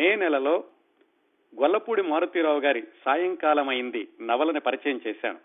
[0.00, 0.64] మే నెలలో
[1.60, 5.38] గొల్లపూడి మారుతీరావు గారి సాయంకాలం అయింది నవలని పరిచయం చేశాను.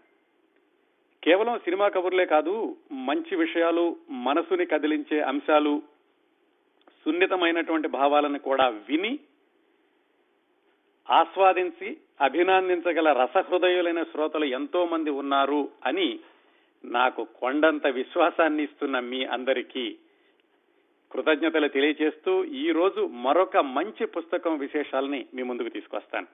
[1.23, 5.81] కేవలం సినిమా కబుర్లే కాదు మంచి విషయాలు మనసుని కదిలించే అంశాలు
[7.03, 9.19] సున్నితమైనటువంటి భావాలను కూడా విని
[11.09, 16.19] ఆస్వాదించి అభినందించగల రసహృదయులైన శ్రోతలు ఎంతో మంది ఉన్నారు అని
[16.85, 19.97] నాకు కొండంత విశ్వాసాన్ని ఇస్తున్న మీ అందరికీ
[21.15, 26.27] కృతజ్ఞతలు తెలియజేస్తూ ఈ రోజు మరొక మంచి పుస్తకం విశేషాలని మీ ముందుకు తీసుకొస్తాను.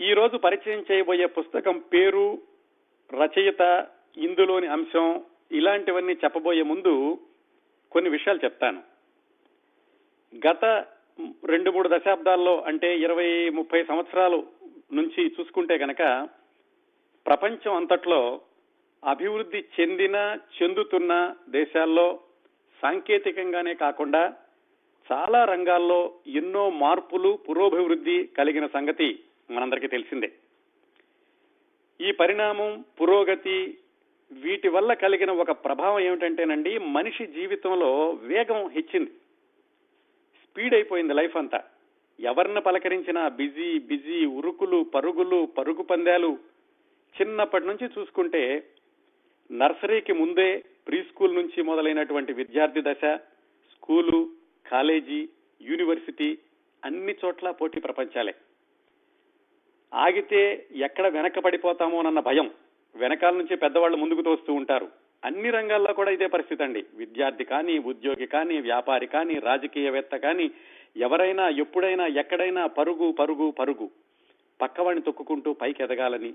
[0.00, 2.38] ఈ రోజు పరిచయం చేయబోయే పుస్తకం పేరు
[3.12, 7.18] రచయిత ఇందులోని అంశం ఇలాంటివన్నీ చెప్పబోయే ముందు
[7.92, 8.82] కొన్ని విషయాలు చెప్తాను.
[10.48, 10.64] గత
[11.44, 14.46] రెండు మూడు దశాబ్దాల్లో అంటే ఇరవై ముప్పై సంవత్సరాలు
[14.92, 16.28] నుంచి చూసుకుంటే గనక
[17.26, 18.40] ప్రపంచం అంతట్లో
[19.08, 22.20] అభివృద్ధి చెందిన చెందుతున్న దేశాల్లో
[22.82, 24.34] సాంకేతికంగానే కాకుండా
[25.12, 29.20] చాలా రంగాల్లో ఎన్నో మార్పులు పురోభివృద్ధి కలిగిన సంగతి
[29.50, 30.32] మనందరికీ తెలిసిందే.
[32.00, 33.78] ఈ పరిణామం పురోగతి
[34.32, 39.10] వీటి వల్ల కలిగిన ఒక ప్రభావం ఏమిటంటేనండి మనిషి జీవితంలో వేగం హెచ్చింది.
[40.44, 41.62] స్పీడ్ అయిపోయింది లైఫ్ అంతా.
[42.20, 46.38] ఎవరిని పలకరించినా బిజీ బిజీ ఉరుకులు పరుగులు పరుగు పందాలు
[47.20, 48.66] చిన్నప్పటి నుంచి చూసుకుంటే
[49.52, 53.18] నర్సరీకి ముందే ప్రీ స్కూల్ నుంచి మొదలైనటువంటి విద్యార్థి దశ
[53.74, 54.28] స్కూలు
[54.70, 55.28] కాలేజీ
[55.62, 56.38] యూనివర్సిటీ
[56.84, 58.34] అన్ని చోట్ల పోటీ ప్రపంచాలే.
[59.94, 62.50] ఆగితే ఎక్కడ వెనక పడిపోతామోనన్న భయం
[62.96, 64.88] వెనకాల నుంచి పెద్దవాళ్ళు ముందుకు తోస్తూ ఉంటారు.
[65.24, 66.84] అన్ని రంగాల్లో కూడా ఇదే పరిస్థితి అండి.
[66.94, 70.50] విద్యార్థి కానీ ఉద్యోగి కానీ వ్యాపారి కానీ రాజకీయవేత్త కానీ
[70.96, 73.90] ఎవరైనా ఎప్పుడైనా ఎక్కడైనా పరుగు పరుగు పరుగు.
[74.60, 76.34] పక్కవాడిని తొక్కుకుంటూ పైకి ఎదగాలని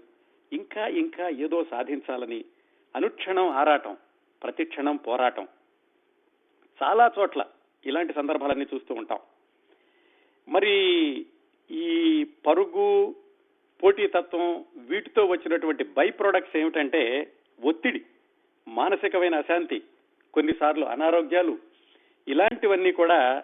[0.53, 2.45] ఇంకా ఇంకా ఏదో సాధించాలని
[2.95, 3.97] అనుక్షణం ఆరాటం.
[4.43, 5.47] ప్రతిక్షణం పోరాటం.
[6.83, 7.45] చాలా చోట్ల
[7.85, 9.19] ఇలాంటి సందర్భాలన్నీ చూస్తూ ఉంటాం.
[10.47, 11.25] మరి
[11.71, 13.15] ఈ పరుగు
[13.83, 17.31] పోటీతత్వం వీటితో వచ్చినటువంటి బై ప్రొడక్ట్స్ ఏమిటంటే
[17.63, 18.01] ఒత్తిడి
[18.67, 19.83] మానసికమైన అశాంతి
[20.33, 21.57] కొన్నిసార్లు అనారోగ్యాలు.
[22.27, 23.43] ఇలాంటివన్నీ కూడా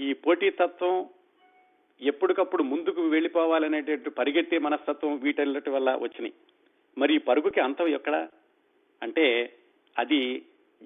[0.00, 1.08] ఈ పోటీతత్వం
[2.02, 6.34] ఎప్పటికప్పుడు ముందుకు వెళ్ళిపోవాలనేటువంటి పరిగెత్తే మనస్తత్వం వీటన్నిటి వల్ల వచ్చినాయి.
[6.98, 8.28] మరి ఈ పరుగుకి అంతం ఎక్కడ?
[9.02, 9.56] అంటే
[9.98, 10.42] అది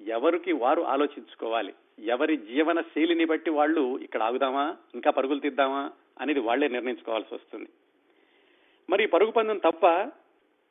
[0.07, 1.73] ఎవరికి వారు ఆలోచించుకోవాలి?
[1.99, 4.77] ఎవరి జీవన శైలిని బట్టి వాళ్ళు ఇక్కడ ఆగుదామా?
[4.95, 5.91] ఇంకా పరుగులు తీద్దామా?
[6.21, 7.69] అనేది వాళ్ళే నిర్ణయించుకోవాల్సి వస్తుంది.
[8.89, 9.85] మరి పరుగు పందెం తప్ప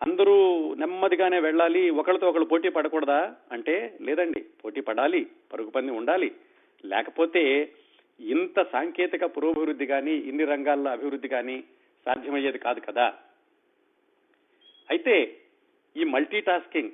[0.02, 3.34] అందరూ నెమ్మదిగానే వెళ్ళాలి ఒకరితో ఒకరు పోటీ పడకూడదా?
[3.52, 6.34] అంటే లేదండి పోటీ పడాలి పరుగు పందెం ఉండాలి.
[6.84, 7.72] లేకపోతే
[8.20, 11.64] ఇంత సాంకేతిక పురోభివృద్ధి కానీ ఇన్ని రంగాల్లో అభివృద్ధి కానీ
[12.04, 13.14] సాధ్యమయ్యేది కాదు కదా.
[14.90, 15.36] అయితే
[15.96, 16.04] ఈ
[16.40, 16.90] multitasking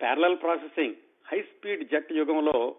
[0.00, 0.94] parallel processing
[1.32, 2.76] high speed jet యుగంలో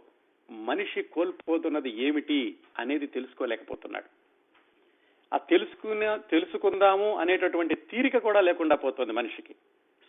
[0.52, 4.10] మనిషి కోల్పోతున్నది ఏమిటి అనేది తెలుసుకోలేకపోతున్నాడు.
[5.34, 9.56] ఆ తెలుసుకునే తెలుసుకుందాము అనేటటువంటి తీరిక కూడా లేకుండా పోతుంది మనిషికి.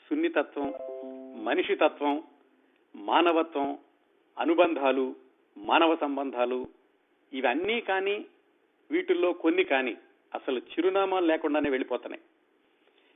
[0.08, 0.74] సున్నితత్వం
[1.44, 2.22] మనిషి తత్వం
[2.94, 3.78] మానవత్వం
[4.38, 5.16] అనుబంధాలు
[5.58, 6.66] మానవ సంబంధాలు
[7.32, 8.26] ఇవన్నీ కానీ
[8.90, 9.96] వీటిల్లో కొన్ని కానీ
[10.34, 12.22] అసలు చిరునామాలు లేకుండానే వెళ్ళిపోతున్నాయి.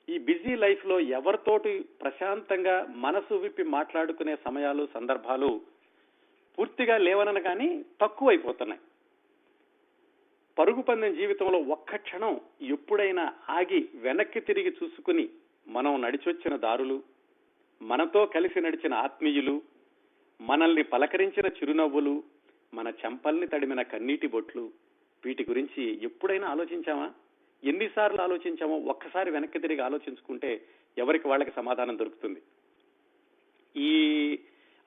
[0.08, 5.50] ఈ బిజీ లైఫ్లో ఎవరితోటి ప్రశాంతంగా మనసు విప్పి మాట్లాడుకునే సమయాలు సందర్భాలు
[6.58, 8.80] పూర్తిగా లేవనని కానీ తక్కువైపోతున్నాయి.
[10.58, 15.28] పరుగు పందెం జీవితంలో ఒక్క క్షణం ఎప్పుడైనా ఆగి వెనక్కి తిరిగి చూసుకుని
[15.68, 17.02] మనం నడిచొచ్చిన దారులు
[17.80, 19.62] మనతో కలిసి నడిచిన ఆత్మీయులు
[20.40, 22.22] మనల్ని పలకరించిన చిరునవ్వులు
[22.74, 24.64] మన చెంపల్ని తడిమిన కన్నీటి బొట్లు
[25.24, 27.08] వీటి గురించి ఎప్పుడైనా ఆలోచించామా
[27.64, 30.64] ఎన్నిసార్లు ఆలోచించామో ఒక్కసారి వెనక్కి తిరిగి ఆలోచించుకుంటే
[30.98, 32.42] ఎవరికి వాళ్ళకి సమాధానం దొరుకుతుంది.
[33.76, 34.38] ఈ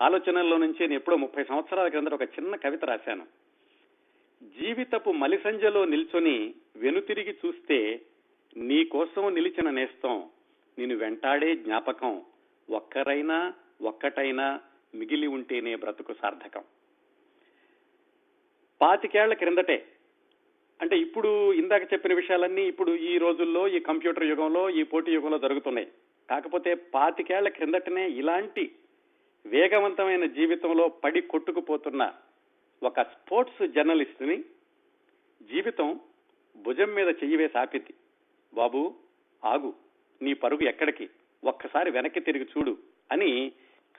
[0.01, 3.27] ఆలోచనల్లో నుంచి నేను ఎప్పుడో ముప్పై సంవత్సరాల క్రిందట ఒక చిన్న కవిత రాశాను.
[4.43, 8.01] జీవితపు మలిసంజలో నిల్చొని వెనుతిరిగి చూస్తే
[8.57, 10.29] నీ కోసం నిలిచిన నేస్తం
[10.79, 12.25] నేను వెంటాడే జ్ఞాపకం
[12.69, 14.61] ఒక్కరైనా ఒక్కటైనా
[14.95, 16.63] మిగిలి ఉంటేనే బ్రతుకు సార్థకం.
[18.81, 19.94] పాతికేళ్ళ క్రిందటే
[20.81, 25.87] అంటే ఇప్పుడు ఇందాక చెప్పిన విషయాలన్నీ ఇప్పుడు ఈ రోజుల్లో ఈ కంప్యూటర్ యుగంలో ఈ పోటీ యుగంలో జరుగుతున్నాయి.
[26.29, 28.71] కాకపోతే పాతికేళ్ళ క్రిందటనే ఇలాంటి
[29.45, 32.13] వేగవంతమైన జీవితంలో పడి కొట్టుకుపోతున్న
[32.83, 34.37] ఒక స్పోర్ట్స్ జర్నలిస్ట్ని
[35.41, 35.99] జీవితం
[36.57, 37.93] భుజం మీద చెయ్యి వేసి ఆపింది.
[38.53, 38.95] బాబు
[39.45, 39.73] ఆగు.
[40.21, 41.09] నీ పరుగు ఎక్కడికి?
[41.43, 42.77] ఒక్కసారి వెనక్కి తిరిగి చూడు
[43.11, 43.51] అని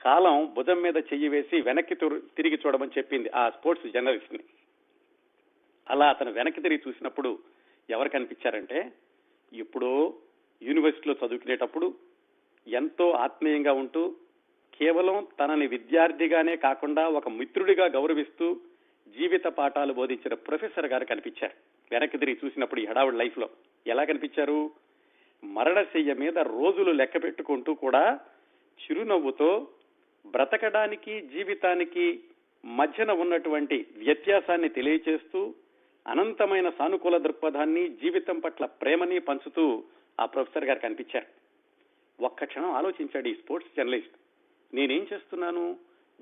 [0.05, 4.39] కాలం భుజం మీద చెయ్యి వేసి వెనక్కి తిరిగి చూడమని చెప్పింది ఆ స్పోర్ట్స్ జర్నలిస్ట్ని.
[5.89, 7.39] అలా అతను వెనక్కి తిరిగి చూసినప్పుడు
[7.89, 8.91] ఎవరు కనిపించారంటే
[9.53, 10.13] ఇప్పుడు
[10.61, 11.95] యూనివర్సిటీలో చదువుకునేటప్పుడు
[12.67, 14.15] ఎంతో ఆత్మీయంగా ఉంటూ
[14.75, 18.59] కేవలం తనని విద్యార్థిగానే కాకుండా ఒక మిత్రుడిగా గౌరవిస్తూ
[19.07, 21.53] జీవిత పాఠాలు బోధించిన ప్రొఫెసర్ గారు కనిపించారు.
[21.91, 23.49] వెనక్కి తిరిగి చూసినప్పుడు ఈ హడావుడి లైఫ్లో
[23.87, 24.71] ఎలా కనిపించారు?
[25.43, 28.19] మరణశయ్య మీద రోజులు లెక్క పెట్టుకుంటూ కూడా
[28.79, 29.67] చిరునవ్వుతో
[30.27, 32.19] బ్రతకడానికి జీవితానికి
[32.65, 35.55] మధ్యన ఉన్నటువంటి వ్యత్యాసాన్ని తెలియచేస్తూ
[36.07, 39.83] అనంతమైన సానుకూల దృక్పథాన్ని జీవితం పట్ల ప్రేమని పంచుతూ
[40.19, 41.25] ఆ ప్రొఫెసర్ గారు కనిపించారు.
[42.25, 44.15] ఒక్క క్షణం ఆలోచించాడు ఈ స్పోర్ట్స్ జర్నలిస్ట్.
[44.73, 45.77] నేనేం చేస్తున్నాను?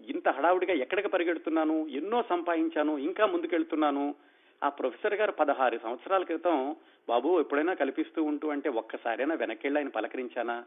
[0.07, 1.87] ఇంత హడావుడిగా ఎక్కడికి పరిగెడుతున్నాను?
[1.87, 2.97] ఎన్నో సంపాదించాను?
[2.97, 4.15] ఇంకా ముందుకెళ్తున్నాను?
[4.63, 6.75] ఆ ప్రొఫెసర్ గారు పదహారు సంవత్సరాల క్రితం
[7.09, 10.63] బాబు ఎప్పుడైనా కల్పిస్తూ ఉంటూ అంటే ఒక్కసారైనా వెనకెళ్ళి ఆయన పలకరించానా?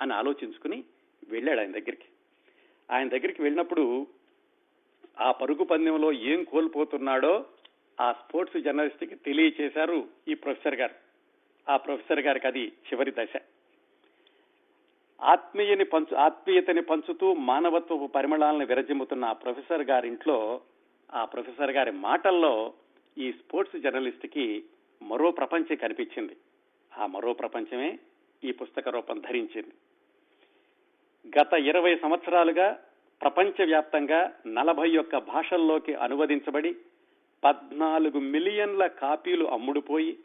[0.00, 0.84] అని ఆలోచించుకుని
[1.28, 2.04] వెళ్ళాడు ఆయన దగ్గరికి.
[2.90, 4.06] ఆయన దగ్గరికి వెళ్ళినప్పుడు
[5.20, 7.44] ఆ పరుగు పందెంలో ఏం కోల్పోతున్నాడో
[8.00, 10.94] ఆ స్పోర్ట్స్ జర్నలిస్ట్కి తెలియచేశారు ఈ ప్రొఫెసర్ గారు.
[11.70, 13.40] ఆ ప్రొఫెసర్ గారికి అది చివరి దశ.
[15.22, 20.60] ఆత్మీయని పంచు ఆత్మీయతని పంచుతూ మానవత్వపు పరిమళాలను విరజిమ్ముతున్న ఆ ప్రొఫెసర్ గారింట్లో
[21.14, 22.74] ఆ ప్రొఫెసర్ గారి మాటల్లో
[23.18, 24.64] ఈ స్పోర్ట్స్ జర్నలిస్ట్కి
[25.02, 26.36] మరో ప్రపంచం కనిపించింది.
[26.98, 27.98] ఆ మరో ప్రపంచమే
[28.44, 29.72] ఈ పుస్తక రూపం ధరించింది.
[31.38, 32.84] గత ఇరవై సంవత్సరాలుగా
[33.22, 36.76] ప్రపంచవ్యాప్తంగా నలభై ఒక్క భాషల్లోకి అనువదించబడి
[37.44, 40.18] పద్నాలుగు మిలియన్ల కాపీలు అమ్ముడుపోయి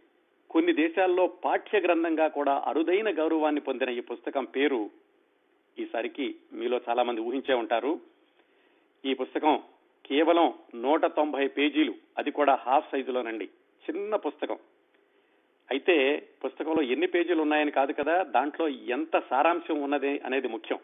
[0.50, 4.90] కొన్ని దేశాల్లో పాఠ్య గ్రంథంగా కూడా అరుదైన గౌరవాన్ని పొందిన ఈ పుస్తకం పేరు
[5.80, 8.00] ఈసారికి మీలో చాలా మంది ఊహించే ఉంటారు.
[9.06, 9.62] ఈ పుస్తకం
[10.06, 11.94] కేవలం నూట తొంభై పేజీలు.
[12.18, 13.46] అది కూడా హాఫ్ సైజులోనండి.
[13.46, 14.58] చిన్న పుస్తకం.
[15.72, 20.80] అయితే పుస్తకంలో ఎన్ని పేజీలు ఉన్నాయని కాదు కదా దాంట్లో ఎంత సారాంశం ఉన్నది అనేది ముఖ్యం.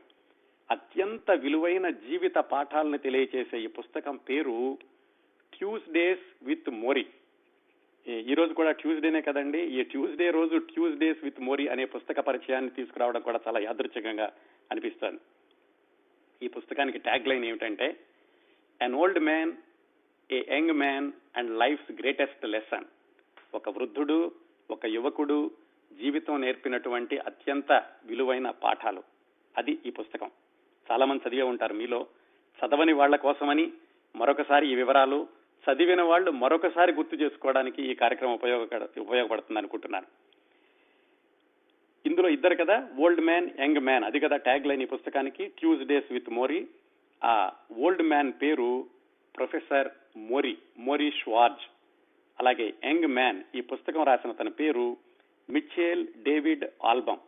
[0.71, 4.77] అత్యంత విలువైన జీవిత పాఠాలను తెలియచేసే ఈ పుస్తకం పేరు
[5.63, 7.05] ట్యూస్డేస్ విత్ మోరీ.
[8.07, 9.59] ఈ రోజు కూడా ట్యూస్డేనే కదండి.
[9.59, 14.33] ఈ ట్యూస్డే రోజు ట్యూస్డేస్ విత్ మోరీ అనే పుస్తక పరిచయాన్ని తీసుకురావడం కూడా చాలా యాదృచ్ఛికంగా
[14.71, 15.19] అనిపిస్తుంది.
[16.45, 17.99] ఈ పుస్తకానికి ట్యాగ్ లైన్ ఏమిటంటే
[18.81, 19.53] an old man
[20.31, 22.85] a young man and life's greatest lesson
[23.53, 24.31] ఒక వృద్ధుడు
[24.71, 25.51] ఒక యువకుడు
[25.93, 29.03] జీవితం నేర్పినటువంటి అత్యంత విలువైన పాఠాలు.
[29.57, 30.31] అది ఈ పుస్తకం.
[30.91, 32.07] చాలా మంది చదివే ఉంటారు మీలో.
[32.59, 33.71] చదవని వాళ్ళ కోసమని
[34.15, 40.07] మరొకసారి ఈ వివరాలు చదివిన వాళ్ళు మరొకసారి గుర్తు చేసుకోవడానికి ఈ కార్యక్రమం ఉపయోగపడ ఉపయోగపడుతుంది అనుకుంటున్నాను.
[42.05, 45.43] ఇందులో ఇద్దరు కదా ఓల్డ్ మ్యాన్ యంగ్ మ్యాన్ అది కదా ట్యాగ్ లైన్ ఈ పుస్తకానికి.
[45.59, 46.59] ట్యూస్డేస్ విత్ మోరీ
[47.21, 47.35] ఆ
[47.83, 48.69] ఓల్డ్ మ్యాన్ పేరు
[49.35, 49.89] ప్రొఫెసర్
[50.31, 50.53] మోరీ
[50.87, 51.63] మోరీ షవార్జ్
[52.39, 54.85] అలాగే యంగ్ మ్యాన్ ఈ పుస్తకం రాసిన తన పేరు
[55.49, 57.21] మిచ్చేల్ డేవిడ్ ఆల్బమ్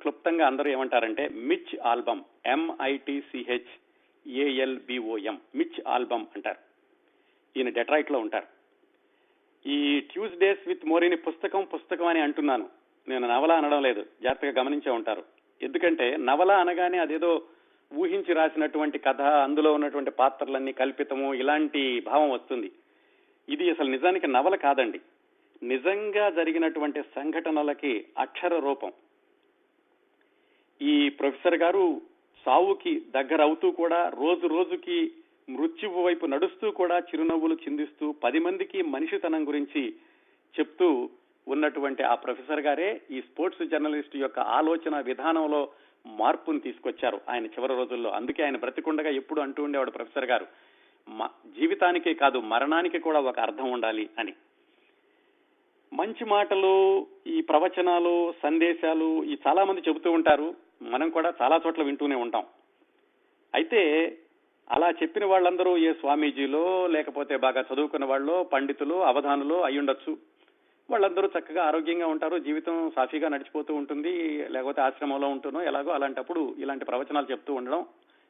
[0.00, 2.22] క్లుప్తంగా అందరూ ఏమంటారంటే Mitch Albom
[2.54, 3.74] M I T C H
[4.26, 6.60] A L B O M Mitch Albom అంటారు.
[7.56, 8.46] ఈయన డెట్రాయిట్లో ఉంటారు.
[9.68, 12.68] ఈ ట్యూస్డేస్ విత్ మోరీని పుస్తకం పుస్తకం అని అంటున్నాను.
[13.08, 15.24] నేను నవల అనడం లేదు జాగ్రత్తగా గమనించే ఉంటారు.
[15.62, 17.42] ఎందుకంటే నవల అనగానే అదేదో
[17.94, 22.72] ఊహించి రాసినటువంటి కథ అందులో ఉన్నటువంటి పాత్రలన్నీ కల్పితము ఇలాంటి భావం వస్తుంది.
[23.48, 25.00] ఇది అసలు నిజానికి నవల కాదండి.
[25.62, 28.92] నిజంగా జరిగినటువంటి సంఘటనలకి అక్షర రూపం.
[30.82, 32.00] ఈ ప్రొఫెసర్ గారు
[32.44, 35.12] సావుకి దగ్గర అవుతూ కూడా రోజు రోజుకి
[35.48, 39.94] మృత్యువు వైపు నడుస్తూ కూడా చిరునవ్వులు చిందిస్తూ పది మందికి మనిషితనం గురించి
[40.60, 41.08] చెప్తూ
[41.48, 45.68] ఉన్నటువంటి ఆ ప్రొఫెసర్ గారే ఈ స్పోర్ట్స్ జర్నలిస్ట్ యొక్క ఆలోచన విధానంలో
[46.06, 48.10] మార్పును తీసుకొచ్చారు ఆయన చివరి రోజుల్లో.
[48.10, 50.46] అందుకే ఆయన బ్రతికుండగా ఎప్పుడు అంటూ ఉండేవాడు ప్రొఫెసర్ గారు.
[51.58, 54.32] జీవితానికే కాదు మరణానికి కూడా ఒక అర్థం ఉండాలి అని.
[55.92, 60.54] మంచి మాటలు ఈ ప్రవచనాలు సందేశాలు ఈ చాలా మంది చెబుతూ ఉంటారు.
[60.82, 62.46] మనం కూడా చాలా చోట్ల వింటూనే ఉంటాం.
[63.54, 64.12] అయితే
[64.70, 70.12] అలా చెప్పిన వాళ్ళందరూ ఏ స్వామీజీలో లేకపోతే బాగా చదువుకున్న వాళ్ళు పండితులు అవధానులు అయ్యుండొచ్చు
[70.90, 74.12] వాళ్ళందరూ చక్కగా ఆరోగ్యంగా ఉంటారు జీవితం సాఫీగా నడిచిపోతూ ఉంటుంది
[74.50, 77.86] లేకపోతే ఆశ్రమంలో ఉంటునో ఎలాగో అలాంటప్పుడు ఇలాంటి ప్రవచనాలు చెప్తూ ఉండడం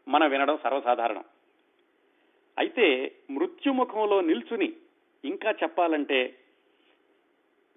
[0.08, 1.24] మనం వినడం సర్వసాధారణం.
[2.58, 4.72] అయితే మృత్యుముఖంలో నిల్చుని
[5.24, 6.34] ఇంకా చెప్పాలంటే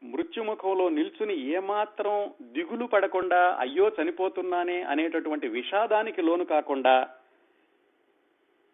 [0.04, 7.08] మృత్యుముఖంలో నిల్చుని ఏమాత్రం దిగులు పడకుండా అయ్యో చనిపోతున్నానే అనేటటువంటి విషాదానికి లోను కాకుండా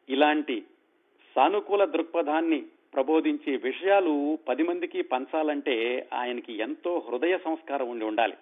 [0.10, 0.64] ఇలాంటి
[1.36, 8.38] సానుకూల దృక్పథాన్ని ప్రబోధించే విషయాలు పది మందికి పంచాలంటే ఆయనకి ఎంతో హృదయ సంస్కారం ఉండి ఉండాలి.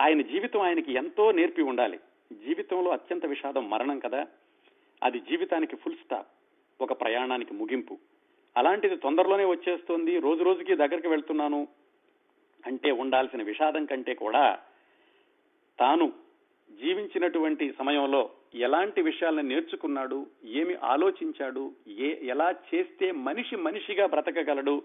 [0.00, 2.00] ఆయన జీవితం ఆయనకి ఎంతో నేర్పి ఉండాలి.
[2.32, 4.26] జీవితంలో అత్యంత విషాదం మరణం కదా.
[5.02, 6.28] అది జీవితానికి ఫుల్ స్టాప్
[6.80, 7.98] ఒక ప్రయాణానికి ముగింపు.
[8.56, 10.20] అలాంటిది తొందరలోనే వచ్చేస్తుంది.
[10.20, 11.68] రోజు రోజుకి దగ్గరికి వెళ్తున్నాను
[12.66, 14.58] అంటే ఉండాల్సిన విషాదం కంటే కూడా
[15.80, 16.12] తాను
[16.70, 24.82] జీవించినటువంటి సమయంలో ఎలాంటి విషయాలను నేర్చుకున్నాడు ఏమి ఆలోచించాడు ఏ ఎలా చేస్తే మనిషి మనిషిగా బ్రతకగలడు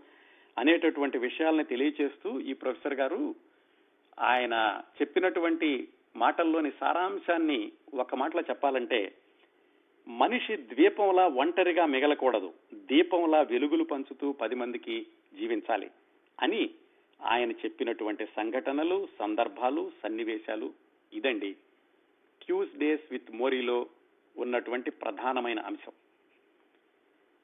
[0.57, 3.21] అనేటటువంటి విషయాలను తెలియచేస్తూ ఈ ప్రొఫెసర్ గారు
[4.19, 4.55] ఆయన
[5.01, 7.59] చెప్పినటువంటి మాటల్లోని సారాంశాన్ని
[7.93, 8.99] ఒక మాటలో చెప్పాలంటే
[10.07, 14.95] మనిషి ద్వీపంలా ఒంటరిగా మిగలకూడదు దీపంలా వెలుగులు పంచుతూ పది మందికి
[15.39, 15.89] జీవించాలి
[16.39, 16.69] అని
[17.19, 20.67] ఆయన చెప్పినటువంటి సంఘటనలు సందర్భాలు సన్నివేశాలు
[21.13, 21.51] ఇదండి.
[22.41, 23.85] క్యూస్ డేస్ విత్ మోరీలో
[24.37, 25.91] ఉన్నటువంటి ప్రధానమైన అంశం.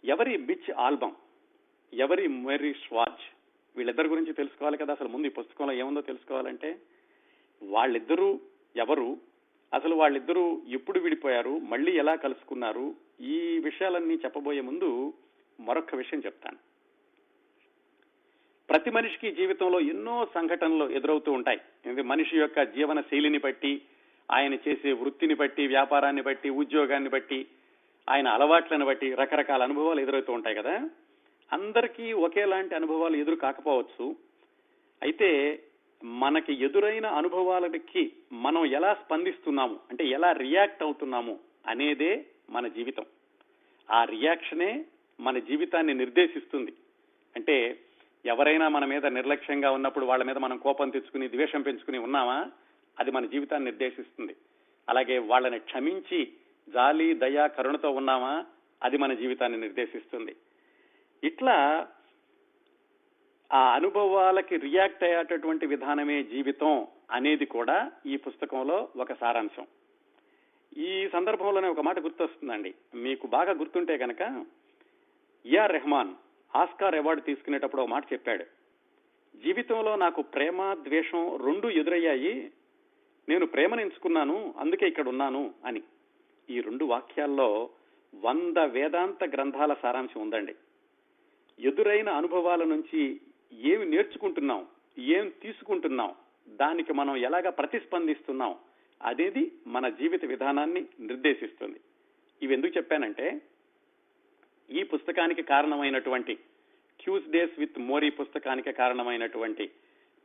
[0.04, 1.12] ఎవరి బిచ్ ఆల్బమ్
[1.94, 3.26] ఎవరి మోరీ స్వాచ్
[3.76, 4.94] వీళ్ళిద్దరి గురించి తెలుసుకోవాలి కదా.
[4.94, 6.80] అసలు ముందు ఈ పుస్తకంలో ఏముందో తెలుసుకోవాలంటే
[7.64, 8.40] వాళ్ళిద్దరూ
[8.76, 9.18] ఎవరు
[9.74, 15.14] అసలు వాళ్ళిద్దరూ ఎప్పుడు విడిపోయారు మళ్ళీ ఎలా కలుసుకున్నారు ఈ విషయాలన్నీ చెప్పబోయే ముందు
[15.60, 16.58] మరొక విషయం చెప్తాను.
[18.70, 21.92] ప్రతి మనిషికి జీవితంలో ఎన్నో సంఘటనలు ఎదురవుతూ ఉంటాయి.
[21.92, 23.82] ఇది మనిషి యొక్క జీవన శైలిని బట్టి
[24.32, 27.48] ఆయన చేసే వృత్తిని బట్టి వ్యాపారాన్ని బట్టి ఉద్యోగాన్ని బట్టి
[28.10, 30.90] ఆయన అలవాట్లను బట్టి రకరకాల అనుభవాలు ఎదురవుతూ ఉంటాయి కదా.
[31.54, 34.16] అందరికీ ఒకేలాంటి అనుభవాలు ఎదురు కాకపోవచ్చు.
[35.04, 35.64] అయితే
[36.04, 39.80] మనకి ఎదురైన అనుభవాలకి మనం ఎలా స్పందిస్తున్నాము?
[39.90, 43.06] అంటే ఎలా రియాక్ట్ అవుతున్నాము అనేదే మన జీవితం.
[43.92, 44.86] ఆ రియాక్షనే
[45.20, 46.74] మన జీవితాన్ని నిర్దేశిస్తుంది.
[47.36, 47.80] అంటే
[48.26, 52.46] ఎవరైనా మన మీద నిర్లక్ష్యంగా ఉన్నప్పుడు వాళ్ళ మీద మనం కోపం తెచ్చుకుని ద్వేషం పెంచుకుని ఉన్నామా?
[53.00, 54.36] అది మన జీవితాన్ని నిర్దేశిస్తుంది.
[54.90, 56.34] అలాగే వాళ్ళని క్షమించి
[56.70, 58.46] జాలి దయ కరుణతో ఉన్నామా?
[58.84, 60.36] అది మన జీవితాన్ని నిర్దేశిస్తుంది.
[61.24, 61.88] ఇట్లా
[63.54, 69.68] ఆ అనుభవాలకి రియాక్ట్ అయ్యేటటువంటి విధానమే జీవితం అనేది కూడా ఈ పుస్తకంలో ఒక సారాంశం.
[70.78, 72.74] ఈ సందర్భంలోనే ఒక మాట గుర్తొస్తుందండి.
[72.96, 74.46] మీకు బాగా గుర్తుంటే కనుక
[75.46, 76.14] ఏఆర్ రెహమాన్
[76.56, 78.44] ఆస్కార్ అవార్డు తీసుకునేటప్పుడు ఒక మాట చెప్పాడు.
[79.38, 82.52] జీవితంలో నాకు ప్రేమ ద్వేషం రెండు ఎదురయ్యాయి.
[83.30, 85.82] నేను ప్రేమను ఎంచుకున్నాను అందుకే ఇక్కడ ఉన్నాను అని.
[86.50, 87.70] ఈ రెండు వాక్యాల్లో
[88.16, 90.56] వంద వేదాంత గ్రంథాల సారాంశం ఉందండి.
[91.60, 93.22] ఎదురైన అనుభవాల నుంచి
[93.54, 94.68] ఏమి నేర్చుకుంటున్నాం
[94.98, 96.16] ఏం తీసుకుంటున్నాం
[96.48, 98.56] దానికి మనం ఎలాగ ప్రతిస్పందిస్తున్నాం
[99.02, 101.80] అనేది మన జీవిత విధానాన్ని నిర్దేశిస్తుంది.
[102.42, 103.42] ఇవి ఎందుకు చెప్పానంటే
[104.70, 106.36] ఈ పుస్తకానికి కారణమైనటువంటి
[107.00, 109.72] క్యూస్ డేస్ విత్ మోరీ పుస్తకానికి కారణమైనటువంటి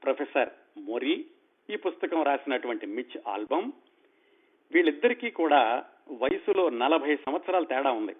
[0.02, 1.26] ప్రొఫెసర్ మోరీ
[1.70, 3.72] ఈ పుస్తకం రాసినటువంటి మిచ్ ఆల్బమ్.
[4.72, 8.16] వీళ్ళిద్దరికీ కూడా వయసులో నలభై సంవత్సరాల తేడా ఉంది.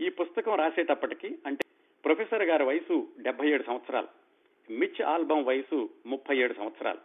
[0.00, 1.64] ఈ పుస్తకం రాసేటప్పటికి అంటే
[2.04, 4.08] ప్రొఫెసర్ గారి వయసు డెబ్బై ఏడు సంవత్సరాలు
[4.72, 6.98] మిచ్ ఆల్బమ్ వయసు ముప్పై ఏడు సంవత్సరాలు.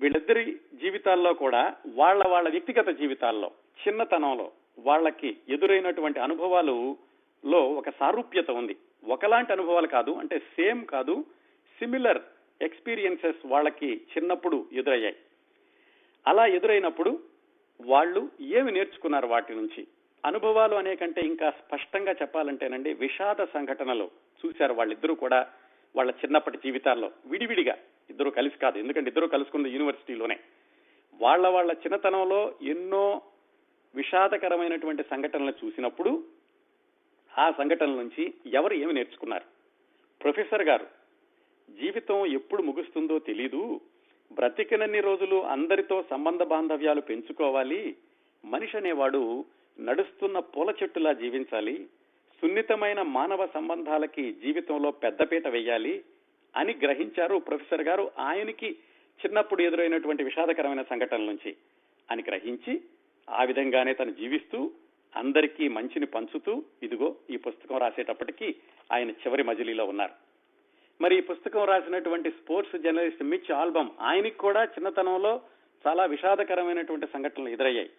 [0.00, 3.50] వీళ్ళిద్దరి జీవితాల్లో కూడా వాళ్ళ వాళ్ళ వ్యక్తిగత జీవితాల్లో
[3.88, 6.96] చిన్నతనంలో వాళ్ళకి ఎదురైనటువంటి అనుభవాలు
[7.44, 8.76] లో ఒక సారూప్యత ఉంది.
[9.08, 11.24] ఒకలాంటి అనుభవాలు కాదు అంటే సేమ్ కాదు
[11.78, 12.18] సిమిలర్
[12.62, 15.16] ఎక్స్పీరియన్సెస్ వాళ్ళకి చిన్నప్పుడు ఎదురయ్యాయి.
[16.26, 17.18] అలా ఎదురైనప్పుడు
[17.80, 19.86] వాళ్ళు ఏమి నేర్చుకున్నారు వాటి నుంచి?
[20.26, 24.10] అనుభవాలు అనే కంటే ఇంకా స్పష్టంగా చెప్పాలంటేనండి విషాద సంఘటనలు
[24.46, 25.50] చూశారు వాళ్ళిద్దరూ కూడా
[25.96, 27.10] వాళ్ళ చిన్నప్పటి జీవితాల్లో.
[27.26, 27.78] విడివిడిగా.
[28.10, 28.78] ఇద్దరు కలిసి కాదు.
[28.78, 30.40] ఎందుకంటే ఇద్దరు కలుసుకుంది యూనివర్సిటీలోనే.
[31.14, 33.22] వాళ్ళ వాళ్ళ చిన్నతనంలో ఎన్నో
[33.94, 36.24] విషాదకరమైనటువంటి సంఘటనలు చూసినప్పుడు
[37.38, 39.44] ఆ సంఘటనల నుంచి ఎవరు ఏమి నేర్చుకున్నారు?
[40.22, 40.97] ప్రొఫెసర్ గారు
[41.70, 43.80] జీవితం ఎప్పుడు ముగుస్తుందో తెలీదు.
[44.32, 47.96] బ్రతికినన్ని రోజులు అందరితో సంబంధ బాంధవ్యాలు పెంచుకోవాలి.
[48.44, 49.44] మనిషి అనేవాడు
[49.80, 51.86] నడుస్తున్న పూల చెట్టులా జీవించాలి.
[52.40, 56.04] సున్నితమైన మానవ సంబంధాలకి జీవితంలో పెద్దపీట వేయాలి
[56.56, 58.10] అని గ్రహించారు ప్రొఫెసర్ గారు.
[58.18, 58.70] ఆయనకి
[59.26, 61.56] చిన్నప్పుడు ఎదురైనటువంటి విషాదకరమైన సంఘటనల నుంచి
[62.10, 62.80] అని గ్రహించి
[63.30, 64.70] ఆ విధంగానే తను జీవిస్తూ
[65.16, 68.54] అందరికీ మంచిని పంచుతూ ఇదిగో ఈ పుస్తకం రాసేటప్పటికీ
[68.92, 70.27] ఆయన చివరి మజిలీలో ఉన్నారు.
[71.00, 75.40] మరి ఈ పుస్తకం రాసినటువంటి స్పోర్ట్స్ జర్నలిస్ట్ మిచ్ ఆల్బమ్ ఆయనకి కూడా చిన్నతనంలో
[75.86, 77.90] చాలా విషాదకరమైనటువంటి సంఘటనలు ఎదురయ్యాయి.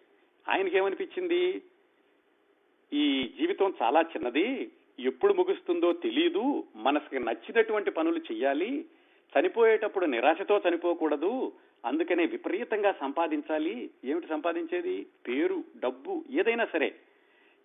[0.49, 1.61] ఆయనకి ఏమనిపించింది
[2.93, 8.85] ఈ జీవితం చాలా చిన్నది ఎప్పుడు ముగుస్తుందో తెలియదు మనసుకి నచ్చినటువంటి పనులు చెయ్యాలి
[9.39, 11.51] చనిపోయేటప్పుడు నిరాశతో చనిపోకూడదు
[11.85, 13.89] అందుకనే విపరీతంగా సంపాదించాలి.
[14.05, 15.05] ఏమిటి సంపాదించేది?
[15.27, 16.95] పేరు డబ్బు ఏదైనా సరే.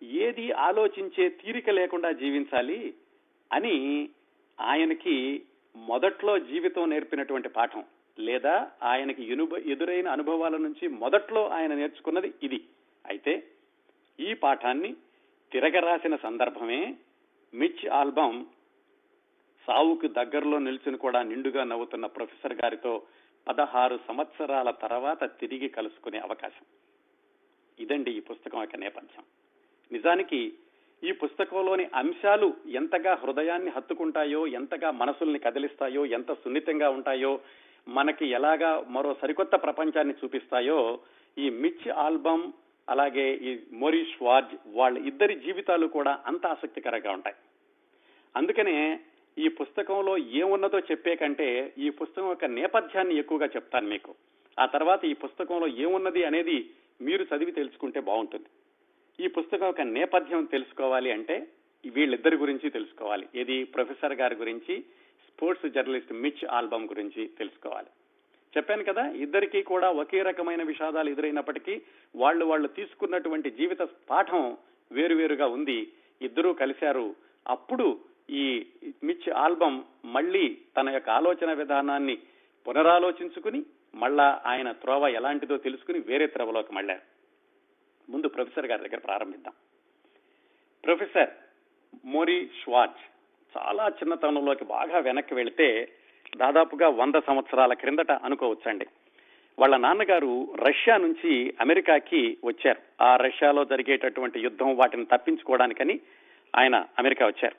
[0.03, 2.95] ఏది ఆలోచించే తీరిక లేకుండా జీవించాలి
[3.53, 4.09] అని
[4.61, 5.43] ఆయనకి
[5.77, 7.85] మొదట్లో జీవితం నేర్పినటువంటి పాఠం
[8.19, 12.65] లేదా ఆయనకి ఎదురైన అనుభవాల నుంచి మొదట్లో ఆయన నేర్చుకున్నది ఇది.
[13.07, 13.47] అయితే
[14.21, 14.97] ఈ పాఠాన్ని
[15.53, 16.95] తిరగరాసిన సందర్భమే
[17.55, 18.45] మిచ్ ఆల్బమ్
[19.67, 23.03] సావుకు దగ్గరలో నిల్చుని కూడా నిండుగా నవ్వుతున్న ప్రొఫెసర్ గారితో
[23.49, 26.67] పదహారు సంవత్సరాల తర్వాత తిరిగి కలుసుకునే అవకాశం.
[27.79, 29.25] ఇదండి ఈ పుస్తకం యొక్క నేపథ్యం.
[29.93, 30.53] నిజానికి
[31.05, 37.41] ఈ పుస్తకంలోని అంశాలు ఎంతగా హృదయాన్ని హత్తుకుంటాయో ఎంతగా మనసుల్ని కదిలిస్తాయో ఎంత సున్నితంగా ఉంటాయో
[37.89, 40.99] మనకి ఎలాగా మరో సరికొత్త ప్రపంచాన్ని చూపిస్తాయో
[41.39, 42.53] ఈ మిచ్ ఆల్బమ్
[42.91, 47.37] అలాగే ఈ మోరిష్ వార్జ్ వాళ్ళ ఇద్దరి జీవితాలు కూడా అంత ఆసక్తికరంగా ఉంటాయి.
[48.37, 49.01] అందుకనే
[49.39, 54.15] ఈ పుస్తకంలో ఏమున్నదో చెప్పే కంటే ఈ పుస్తకం యొక్క నేపథ్యాన్ని ఎక్కువగా చెప్తాను మీకు.
[54.59, 56.71] ఆ తర్వాత ఈ పుస్తకంలో ఏమున్నది అనేది
[57.01, 58.47] మీరు చదివి తెలుసుకుంటే బాగుంటుంది.
[59.21, 61.49] ఈ పుస్తకం యొక్క నేపథ్యం తెలుసుకోవాలి అంటే
[61.87, 63.29] వీళ్ళిద్దరి గురించి తెలుసుకోవాలి.
[63.35, 64.85] ఇది ప్రొఫెసర్ గారి గురించి
[65.29, 67.87] స్పోర్ట్స్ జర్నలిస్ట్ మిచ్ ఆల్బమ్ గురించి తెలుసుకోవాలి.
[68.57, 71.81] చెప్పాను కదా ఇద్దరికీ కూడా ఒకే రకమైన విషాదాలు ఎదురైనప్పటికీ
[72.17, 73.79] వాళ్ళు వాళ్ళు తీసుకున్నటువంటి జీవిత
[74.11, 74.57] పాఠం
[74.93, 75.93] వేరువేరుగా ఉంది.
[76.23, 77.15] ఇద్దరూ కలిశారు.
[77.49, 78.67] అప్పుడు ఈ
[79.05, 82.19] మిచ్ ఆల్బమ్ మళ్ళీ తన యొక్క ఆలోచన విధానాన్ని
[82.69, 83.63] పునరాలోచించుకుని
[83.95, 87.14] మళ్ళా ఆయన త్రోవ ఎలాంటిదో తెలుసుకుని వేరే త్రోవలోకి మళ్ళారు.
[88.11, 89.53] ముందు ప్రొఫెసర్ గారి దగ్గర ప్రారంభిద్దాం.
[90.85, 91.31] ప్రొఫెసర్
[92.05, 93.15] మోరీ స్వాచ్
[93.57, 95.93] చాలా చిన్నతనంలోకి బాగా వెనక్కి వెళితే
[96.37, 98.87] దాదాపుగా వంద సంవత్సరాల క్రిందట అనుకోవచ్చండి.
[99.59, 103.05] వాళ్ళ నాన్నగారు రష్యా నుంచి అమెరికాకి వచ్చారు.
[103.05, 106.01] ఆ రష్యాలో జరిగేటటువంటి యుద్ధం వాటిని తప్పించుకోవడానికని
[106.57, 107.57] ఆయన అమెరికా వచ్చారు.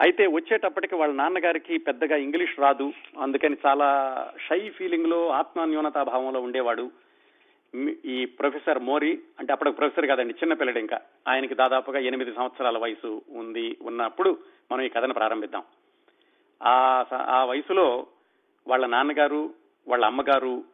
[0.00, 2.92] అయితే వచ్చేటప్పటికి వాళ్ళ నాన్నగారికి పెద్దగా ఇంగ్లీష్ రాదు.
[3.20, 3.88] అందుకని చాలా
[4.48, 6.90] షై ఫీలింగ్లో ఆత్మన్యూనతా భావంలో ఉండేవాడు.
[8.04, 11.00] ఈ ప్రొఫెసర్ మోరీ అంటే అప్పటికి ప్రొఫెసర్ కాదండి చిన్న పిల్లడు ఇంకా.
[11.28, 14.38] ఆయనకి దాదాపుగా ఎనిమిది సంవత్సరాల వయసు ఉంది ఉన్నప్పుడు
[14.72, 15.62] మనం ఈ కథను ప్రారంభిద్దాం.
[16.62, 18.06] ఆ స- ఆ వయసులో
[18.68, 19.54] వాళ్ళ నాన్నగారు
[19.88, 20.64] వాళ్ళ అమ్మగారు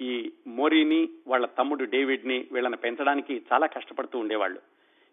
[0.00, 4.60] ఈ మోరీని వాళ్ళ తమ్ముడు డేవిడ్ని వీళ్ళని పెంచడానికి చాలా కష్టపడుతూ ఉండేవాళ్ళు.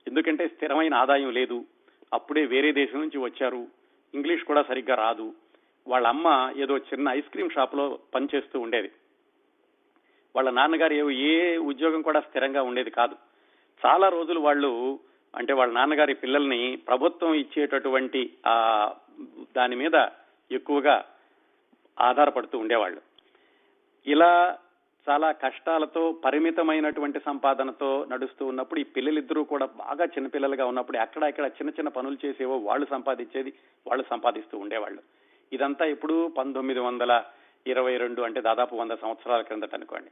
[0.07, 1.65] ఎందుకంటే స్థిరమైన ఆదాయం లేదు.
[2.13, 3.67] అప్పుడే వేరే దేశం నుంచి వచ్చారు.
[4.13, 5.33] ఇంగ్లీష్ కూడా సరిగ్గా రాదు.
[5.87, 8.91] వాళ్ళ అమ్మ ఏదో చిన్న ఐస్ క్రీమ్ షాప్లో పనిచేస్తూ ఉండేది.
[10.39, 13.15] వాళ్ళ నాన్నగారు ఏ ఏ ఉద్యోగం కూడా స్థిరంగా ఉండేది కాదు.
[13.85, 14.99] చాలా రోజులు వాళ్ళు
[15.35, 18.55] అంటే వాళ్ళ నాన్నగారి పిల్లల్ని ప్రభుత్వం ఇచ్చేటటువంటి ఆ
[19.55, 20.07] దాని మీద
[20.51, 21.05] ఎక్కువగా
[22.01, 23.01] ఆధారపడుతూ ఉండేవాళ్ళు.
[24.07, 24.57] ఇలా
[25.09, 31.69] చాలా కష్టాలతో పరిమితమైనటువంటి సంపాదనతో నడుస్తూ ఉన్నప్పుడు ఈ పిల్లలిద్దరూ కూడా బాగా చిన్నపిల్లలుగా ఉన్నప్పుడు అక్కడ ఇక్కడ చిన్న
[31.69, 33.53] చిన్న పనులు చేసేవో వాళ్ళు సంపాదించేది
[33.87, 35.01] వాళ్ళు సంపాదిస్తూ ఉండేవాళ్ళు.
[35.53, 37.23] ఇదంతా ఇప్పుడు పంతొమ్మిది వందల
[37.67, 40.11] ఇరవై రెండు అంటే దాదాపు వంద సంవత్సరాల క్రిందట అనుకోండి.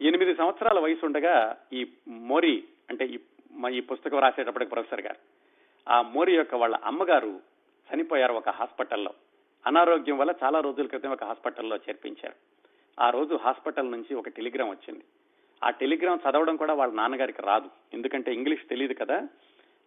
[0.00, 3.18] ఎనిమిది సంవత్సరాల వయసు ఉండగా ఈ మోరీ అంటే
[3.72, 5.16] ఈ పుస్తకం రాసేటప్పటికి ప్రొఫెసర్ గారు
[5.88, 7.40] ఆ మోరీ యొక్క వాళ్ళ అమ్మగారు
[7.94, 9.14] చనిపోయారు ఒక హాస్పిటల్లో.
[9.66, 12.34] అనారోగ్యం వల్ల చాలా రోజుల క్రితం ఒక హాస్పిటల్లో చేర్పించారు.
[13.00, 15.04] ఆ రోజు హాస్పిటల్ నుంచి ఒక టెలిగ్రామ్ వచ్చింది.
[15.64, 17.70] ఆ టెలిగ్రామ్ చదవడం కూడా వాళ్ళ నాన్నగారికి రాదు.
[17.94, 19.28] ఎందుకంటే ఇంగ్లీష్ తెలియదు కదా.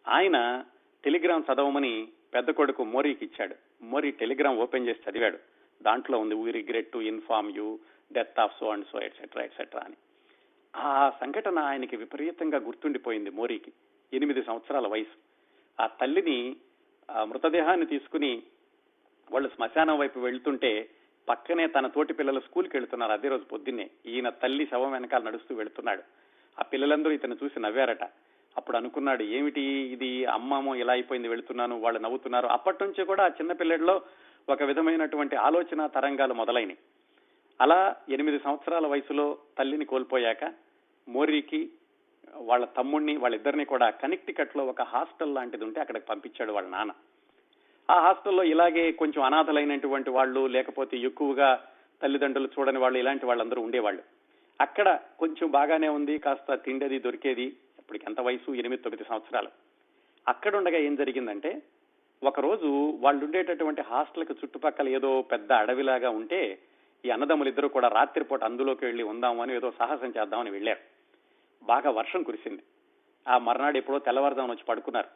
[0.07, 0.63] ఆయన
[1.03, 3.55] టెలిగ్రామ్ చదవమని పెద్ద కొడుకు మోరీకి ఇచ్చాడు.
[3.81, 5.37] మోరీ టెలిగ్రామ్ ఓపెన్ చేసి చదివాడు.
[5.81, 7.79] దాంట్లో ఉంది we regret to inform you
[8.11, 9.95] death of so and so etcetera etcetera అని.
[10.75, 13.71] ఆ సంఘటన ఆయనకి విపరీతంగా గుర్తుండిపోయింది మోరీకి.
[14.13, 15.17] ఎనిమిది సంవత్సరాల వయసు.
[15.81, 16.55] ఆ తల్లిని
[17.23, 18.43] మృతదేహాన్ని తీసుకుని
[19.31, 20.89] వాళ్ళు శ్మశానం వైపు వెళ్తుంటే
[21.29, 23.89] పక్కనే తన తోటి పిల్లలు స్కూల్కి వెళ్తున్నారు అదే రోజు పొద్దున్నే.
[24.05, 26.03] ఈయన తల్లి శవం వెనకాల నడుస్తూ వెళ్తున్నాడు.
[26.59, 28.03] ఆ పిల్లలందరూ ఇతను చూసి నవ్వారట.
[28.57, 30.25] అప్పుడు అనుకున్నాడు ఏమిటి ఇది?
[30.25, 32.47] అమ్మమో ఇలా అయిపోయింది వెళుతున్నాను వాళ్ళు నవ్వుతున్నారు.
[32.47, 34.01] అప్పటి నుంచి కూడా ఆ చిన్నపిల్లడిలో
[34.49, 36.77] ఒక విధమైనటువంటి ఆలోచన తరంగాలు మొదలైనవి
[37.61, 40.53] అలా ఎనిమిది సంవత్సరాల వయసులో తల్లిని కోల్పోయాక
[41.09, 41.69] మోరీకి
[42.35, 46.93] వాళ్ళ తమ్ముడిని వాళ్ళిద్దరిని కూడా కనెక్టికట్లో ఒక హాస్టల్ లాంటిది ఉంటే అక్కడికి పంపించాడు వాళ్ళ నాన్న.
[47.89, 51.67] ఆ హాస్టల్లో ఇలాగే కొంచెం అనాథలైనటువంటి వాళ్ళు లేకపోతే ఎక్కువగా
[52.03, 54.03] తల్లిదండ్రులు చూడని వాళ్ళు ఇలాంటి వాళ్ళందరూ ఉండేవాళ్ళు.
[54.61, 57.43] అక్కడ కొంచెం బాగానే ఉంది కాస్త తిండేది దొరికేది.
[57.79, 58.51] ఇప్పటికి ఎంత వయసు?
[58.51, 59.49] ఎనిమిది తొమ్మిది సంవత్సరాలు.
[60.27, 61.61] అక్కడ ఉండగా ఏం జరిగిందంటే
[62.23, 66.59] ఒకరోజు వాళ్ళు ఉండేటటువంటి హాస్టల్కి చుట్టుపక్కల ఏదో పెద్ద అడవిలాగా ఉంటే
[67.05, 70.79] ఈ అన్నదమ్ములిద్దరూ కూడా రాత్రిపూట అందులోకి వెళ్ళి ఉందామని ఏదో సాహసం చేద్దామని వెళ్ళారు.
[71.63, 72.63] బాగా వర్షం కురిసింది.
[73.27, 75.07] ఆ మర్నాడు ఎప్పుడో తెల్లవారుదామని వచ్చి పడుకున్నారు.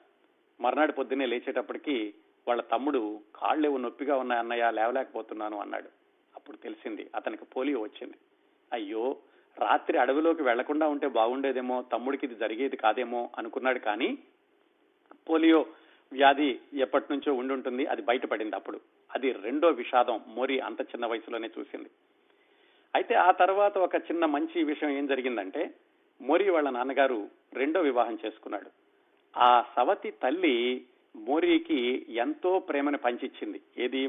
[0.62, 2.14] మర్నాడు పొద్దున్నే లేచేటప్పటికి
[2.48, 5.90] వాళ్ళ తమ్ముడు కాళ్ళేవో నొప్పిగా ఉన్నాయి అన్నయ్య లేవలేకపోతున్నాను అన్నాడు.
[6.36, 8.18] అప్పుడు తెలిసింది అతనికి పోలియో వచ్చింది.
[8.74, 9.18] అయ్యో
[9.60, 14.18] రాత్రి అడవిలోకి వెళ్ళకుండా ఉంటే బాగుండేదేమో తమ్ముడికి ఇది జరిగేది కాదేమో అనుకున్నాడు కానీ
[15.30, 15.66] పోలియో
[16.14, 18.80] వ్యాధి ఎప్పటి నుంచో ఉండి ఉంటుంది అది బయటపడింది అప్పుడు.
[19.16, 21.90] అది రెండో విషాదం మోరీ అంత చిన్న వయసులోనే చూసింది.
[22.96, 25.64] అయితే ఆ తర్వాత ఒక చిన్న మంచి విషయం ఏం జరిగిందంటే
[26.22, 27.20] మోరీ వాళ్ళ నాన్నగారు
[27.54, 28.70] రెండో వివాహం చేసుకున్నాడు.
[29.38, 33.62] ఆ సవతి తల్లి మోరీకి ఎంతో ప్రేమని పంచిచ్చింది.
[33.78, 34.02] ఏది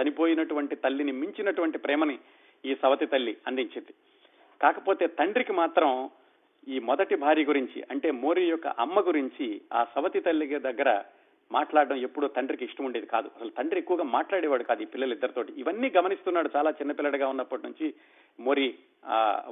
[0.00, 2.18] చనిపోయినటువంటి తల్లిని మించినటువంటి ప్రేమని
[2.64, 3.92] ఈ సవతి తల్లి అందించింది.
[4.60, 6.10] కాకపోతే తండ్రికి మాత్రం
[6.68, 10.90] ఈ మొదటి భార్య గురించి అంటే మోరీ యొక్క అమ్మ గురించి ఆ సవతి తల్లి దగ్గర
[11.50, 13.28] మాట్లాడడం ఎప్పుడూ తండ్రికి ఇష్టం ఉండేది కాదు.
[13.36, 17.86] అసలు తండ్రి ఎక్కువగా మాట్లాడేవాడు కాదు ఈ పిల్లలిద్దరితోటి ఇవన్నీ గమనిస్తున్నాడు చాలా చిన్నపిల్లడిగా ఉన్నప్పటి నుంచి
[18.38, 18.66] మోరీ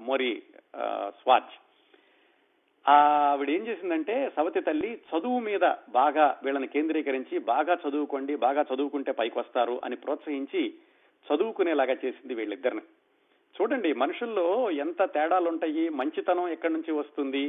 [0.02, 0.30] మోరీ
[0.74, 0.84] ఆ,
[2.86, 9.38] ఆవిడ ఏం చేసిందంటే సవతి తల్లి చదువు మీద బాగా వీళ్ళని కేంద్రీకరించి బాగా చదువుకోండి బాగా చదువుకుంటే పైకి
[9.38, 10.62] వస్తారు అని ప్రోత్సహించి
[11.26, 12.84] చదువుకునేలాగా చేసింది వీళ్ళిద్దరిని.
[13.54, 14.46] చూడండి మనుషుల్లో
[14.80, 17.44] ఎంత తేడాలు ఉంటాయి మంచితనం ఎక్కడి నుంచి వస్తుంది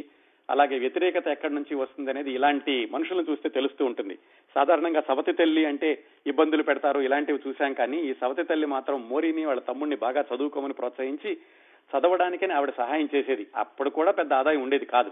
[0.49, 4.15] అలాగే వ్యతిరేకత ఎక్కడి నుంచి వస్తుంది అనేది ఇలాంటి మనుషులను చూస్తే తెలుస్తూ ఉంటుంది.
[4.55, 9.62] సాధారణంగా సవతి తల్లి అంటే ఇబ్బందులు పెడతారు ఇలాంటివి చూశాం కానీ ఈ సవతి తల్లి మాత్రం మోరీని వాళ్ళ
[9.62, 11.38] తమ్ముడిని బాగా చదువుకోమని ప్రోత్సహించి
[11.91, 13.47] చదవడానికని ఆవిడ సహాయం చేసేది.
[13.55, 15.12] అప్పుడు కూడా పెద్ద ఆదాయం ఉండేది కాదు.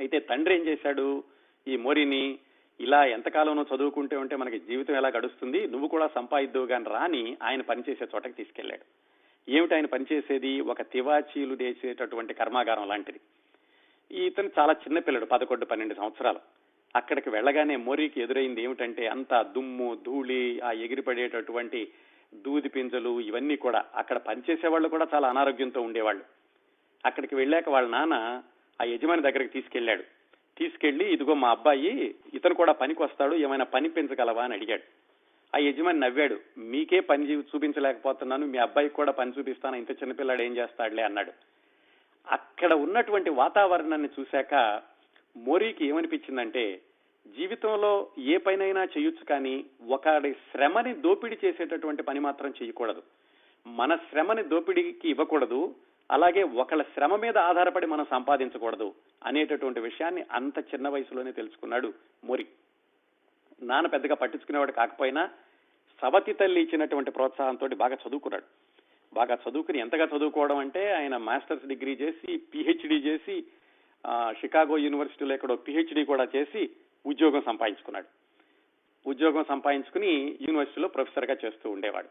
[0.00, 1.24] అయితే తండ్రి ఏం చేశాడు?
[1.68, 2.38] ఈ మోరీని
[2.80, 5.66] ఇలా ఎంతకాలంలో చదువుకుంటే ఉంటే మనకి జీవితం ఎలా గడుస్తుంది?
[5.66, 8.84] నువ్వు కూడా సంపాదిద్దువు కానీ రాని ఆయన పనిచేసే చోటకి తీసుకెళ్ళాడు
[9.50, 10.60] ఏమిటి ఆయన పనిచేసేది?
[10.60, 13.20] ఒక తివాచీలు చేసేటటువంటి కర్మాగారం లాంటిది.
[14.10, 16.38] ఇతను చాలా చిన్న పిల్లడు పదకొండు పన్నెండు సంవత్సరాలు.
[16.96, 21.88] అక్కడికి వెళ్ళగానే మోరీకి ఎదురైంది ఏమిటంటే అంత దుమ్ము ధూళి ఆ ఎగిరిపడేటటువంటి
[22.34, 26.22] దూది పింజలు ఇవన్నీ కూడా అక్కడ పనిచేసే వాళ్ళు కూడా చాలా అనారోగ్యంతో ఉండేవాళ్ళు.
[27.06, 28.42] అక్కడికి వెళ్ళాక వాళ్ళ నాన్న
[28.80, 30.02] ఆ యజమాని దగ్గరికి తీసుకెళ్ళాడు
[30.56, 34.82] తీసుకెళ్ళి ఇదిగో మా అబ్బాయి ఇతను కూడా పనికి వస్తాడు ఏమైనా పని పెంచగలవా అని అడిగాడు.
[35.54, 41.02] ఆ యజమాని నవ్వాడు మీకే పని చూపించలేకపోతున్నాను మీ అబ్బాయికి కూడా పని చూపిస్తాను ఇంత చిన్నపిల్లాడు ఏం చేస్తాడులే
[41.02, 41.32] అన్నాడు.
[42.30, 44.82] అక్కడ ఉన్నటువంటి వాతావరణాన్ని చూశాక
[45.36, 46.82] మోరీకి ఏమనిపించిందంటే
[47.26, 53.02] జీవితంలో ఏ పనైనా చేయొచ్చు కానీ ఒకడి శ్రమని దోపిడీ చేసేటటువంటి పని మాత్రం చేయకూడదు.
[53.66, 55.74] మన శ్రమని దోపిడీకి ఇవ్వకూడదు
[56.10, 61.92] అలాగే ఒకళ్ళ శ్రమ మీద ఆధారపడి మనం సంపాదించకూడదు అనేటటువంటి విషయాన్ని అంత చిన్న వయసులోనే తెలుసుకున్నాడు
[62.24, 62.46] మోరి.
[63.62, 65.30] నాన్న పెద్దగా పట్టించుకునేవాడు కాకపోయినా
[66.02, 68.67] సవతి తల్లి ఇచ్చినటువంటి ప్రోత్సాహంతో బాగా చదువుకున్నాడు.
[69.14, 73.44] బాగా చదువుకుని ఎంతగా చదువుకోవడం అంటే ఆయన మాస్టర్స్ డిగ్రీ చేసి పిహెచ్డి చేసి
[74.40, 76.70] షికాగో యూనివర్సిటీలో ఎక్కడో పిహెచ్డి కూడా చేసి
[77.06, 78.06] ఉద్యోగం సంపాదించుకున్నాడు.
[79.06, 82.08] ఉద్యోగం సంపాదించుకుని యూనివర్సిటీలో ప్రొఫెసర్గా చేస్తూ ఉండేవాడు.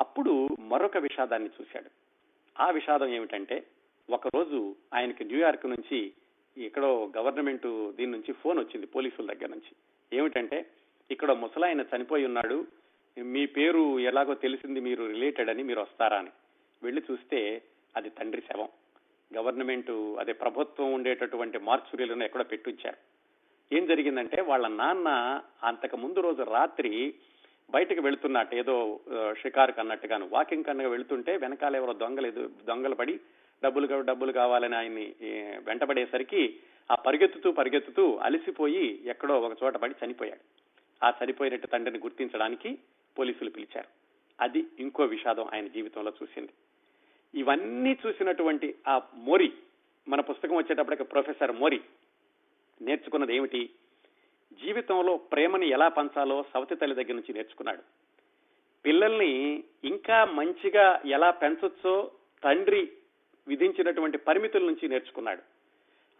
[0.00, 1.90] అప్పుడు మరొక విషాదాన్ని చూశాడు.
[2.60, 3.66] ఆ విషాదం ఏమిటంటే
[4.10, 6.12] ఒకరోజు ఆయనకి న్యూయార్క్ నుంచి
[6.58, 9.72] ఎక్కడో గవర్నమెంట్ దీని నుంచి ఫోన్ వచ్చింది పోలీసుల దగ్గర నుంచి.
[10.12, 10.66] ఏమిటంటే
[11.10, 12.66] ఇక్కడ ముసలాయన చనిపోయి ఉన్నాడు
[13.18, 16.30] మీ పేరు ఎలాగో తెలిసింది మీరు రిలేటెడ్ అని మీరు వస్తారా అని.
[16.82, 17.62] వెళ్ళి చూస్తే
[17.96, 18.68] అది తండ్రి శవం.
[19.36, 22.96] గవర్నమెంట్ అదే ప్రభుత్వం ఉండేటటువంటి మార్చురీలను ఎక్కడో పెట్టించారు.
[23.74, 27.14] ఏం జరిగిందంటే వాళ్ళ నాన్న అంతకు ముందు రోజు రాత్రి
[27.70, 29.00] బయటకు వెళుతున్నట్టు ఏదో
[29.42, 32.30] షికారుకు అన్నట్టుగాను వాకింగ్ కన్నా వెళుతుంటే వెనకాల ఎవరో దొంగలు
[32.64, 33.20] దొంగలు పడి
[33.64, 35.14] డబ్బులు డబ్బులు కావాలని ఆయన్ని
[35.68, 36.56] వెంటబడేసరికి
[36.90, 40.40] ఆ పరిగెత్తుతూ పరిగెత్తుతూ అలసిపోయి ఎక్కడో ఒక చోట పడి చనిపోయాడు.
[41.06, 42.78] ఆ చనిపోయినట్టు తండ్రిని గుర్తించడానికి
[43.18, 43.88] పోలీసులు పిలిచారు.
[44.40, 46.52] అది ఇంకో విషాదం ఆయన జీవితంలో చూసింది.
[47.34, 49.52] ఇవన్నీ చూసినటువంటి ఆ మోరి
[50.08, 51.80] మన పుస్తకం వచ్చేటప్పటికి ప్రొఫెసర్ మోరి
[52.82, 53.70] నేర్చుకున్నది ఏమిటి?
[54.52, 57.82] జీవితంలో ప్రేమని ఎలా పంచాలో సవతి తల్లి దగ్గర నుంచి నేర్చుకున్నాడు.
[58.84, 62.10] పిల్లల్ని ఇంకా మంచిగా ఎలా పెంచొచ్చో
[62.44, 62.92] తండ్రి
[63.48, 65.42] విధించినటువంటి పరిమితుల నుంచి నేర్చుకున్నాడు.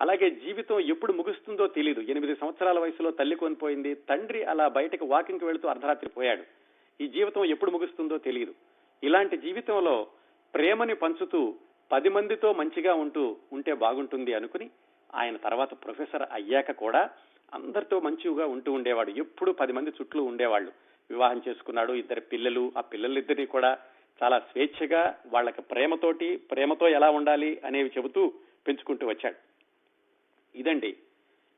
[0.00, 5.68] అలాగే జీవితం ఎప్పుడు ముగుస్తుందో తెలియదు ఎనిమిది సంవత్సరాల వయసులో తల్లి కొనిపోయింది తండ్రి అలా బయటకు వాకింగ్కి వెళుతూ
[5.68, 6.63] అర్ధరాత్రి పోయాడు.
[7.00, 8.54] ఈ జీవితం ఎప్పుడు ముగుస్తుందో తెలియదు.
[9.02, 10.07] ఇలాంటి జీవితంలో
[10.54, 11.54] ప్రేమని పంచుతూ
[11.92, 14.70] పది మందితో మంచిగా ఉంటూ ఉంటే బాగుంటుంది అనుకుని
[15.14, 17.11] ఆయన తర్వాత ప్రొఫెసర్ అయ్యాక కూడా
[17.54, 19.11] అందరితో మంచిగా ఉంటూ ఉండేవాడు.
[19.11, 20.72] ఎప్పుడు పది మంది చుట్టూ ఉండేవాళ్ళు.
[21.11, 23.78] వివాహం చేసుకున్నాడు ఇద్దరు పిల్లలు ఆ పిల్లలిద్దరినీ కూడా
[24.22, 28.33] చాలా స్వేచ్ఛగా వాళ్ళకి ప్రేమతోటి ప్రేమతో ఎలా ఉండాలి అనేవి చెబుతూ
[28.66, 29.37] పెంచుకుంటూ వచ్చాడు.
[30.59, 30.96] ఇదండి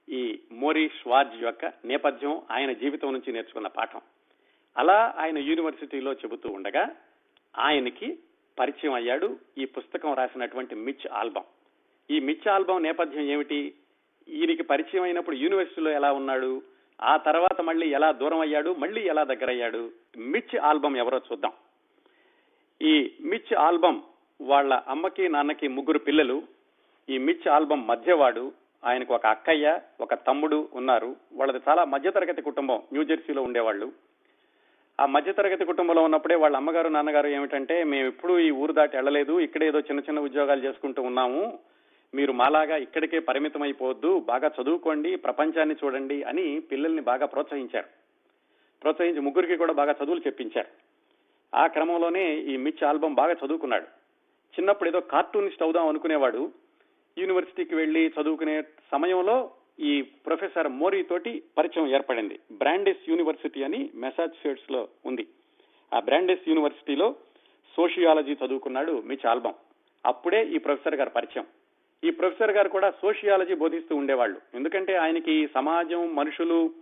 [0.08, 4.00] ఈ మోరీ ష్వార్జ్ యొక్క నేపథ్యం ఆయన జీవితం నుంచి నేర్చుకున్న పాఠం.
[4.76, 6.88] అలా ఆయన యూనివర్సిటీలో చెబుతూ ఉండగా
[7.58, 8.18] ఆయనకి
[8.58, 11.44] పరిచయం అయ్యాడు ఈ పుస్తకం రాసినటువంటి మిచ్ ఆల్బమ్.
[12.12, 13.74] ఈ మిచ్ ఆల్బమ్ నేపథ్యం ఏమిటి?
[14.28, 16.62] ఈయనకి పరిచయం అయినప్పుడు యూనివర్సిటీలో ఎలా ఉన్నాడు?
[17.02, 18.74] ఆ తర్వాత మళ్ళీ ఎలా దూరం అయ్యాడు?
[18.78, 21.52] మళ్ళీ ఎలా దగ్గరయ్యాడు మిచ్ ఆల్బమ్ ఎవరో చూద్దాం.
[22.82, 24.00] ఈ మిచ్ ఆల్బమ్
[24.40, 26.42] వాళ్ళ అమ్మకి నాన్నకి ముగ్గురు పిల్లలు.
[27.08, 28.52] ఈ మిచ్ ఆల్బమ్ మధ్యవాడు
[28.84, 31.16] ఆయనకు ఒక అక్కయ్య ఒక తమ్ముడు ఉన్నారు.
[31.32, 33.92] వాళ్ళది చాలా మధ్యతరగతి కుటుంబం న్యూజెర్సీలో ఉండేవాళ్ళు.
[35.00, 39.66] ఆ మధ్యతరగతి కుటుంబంలో ఉన్నప్పుడే వాళ్ళ అమ్మగారు నాన్నగారు ఏమిటంటే మేము ఎప్పుడూ ఈ ఊరు దాటి వెళ్ళలేదు ఇక్కడే
[39.66, 41.58] ఏదో చిన్న చిన్న ఉద్యోగాలు చేసుకుంటూ ఉన్నాము.
[42.14, 47.86] మీరు మాలాగా ఇక్కడికే పరిమితం అయిపోవద్దు బాగా చదువుకోండి ప్రపంచాన్ని చూడండి అని పిల్లల్ని బాగా ప్రోత్సహించారు.
[48.82, 50.68] ప్రోత్సహించి ముగ్గురికి కూడా బాగా చదువులు చెప్పించారు.
[51.56, 53.84] ఆ క్రమంలోనే ఈ మిచ్ ఆల్బమ్ బాగా చదువుకున్నాడు.
[54.56, 56.52] చిన్నప్పుడు ఏదో కార్టూనిస్ట్ అవుదాం అనుకునేవాడు.
[57.18, 62.40] యూనివర్సిటీకి వెళ్ళి చదువుకునే సమయంలో ఈ ప్రొఫెసర్ మోరీ తోటి పరిచయం ఏర్పడింది.
[62.52, 65.26] బ్రాండెస్ యూనివర్సిటీ అని మెసాచ్యూసెట్స్లో ఉంది.
[65.94, 67.16] ఆ బ్రాండెస్ యూనివర్సిటీలో
[67.76, 69.54] సోషియాలజీ చదువుకున్నాడు మిచ్ ఆల్బమ్
[70.06, 71.46] అప్పుడే ఈ ప్రొఫెసర్ గారు పరిచయం.
[72.04, 74.40] ఈ ప్రొఫెసర్ గారు కూడా సోషియాలజీ బోధిస్తూ ఉండేవాళ్ళు.
[74.54, 76.74] ఎందుకంటే ఆయనకి సమాజం మనుషులు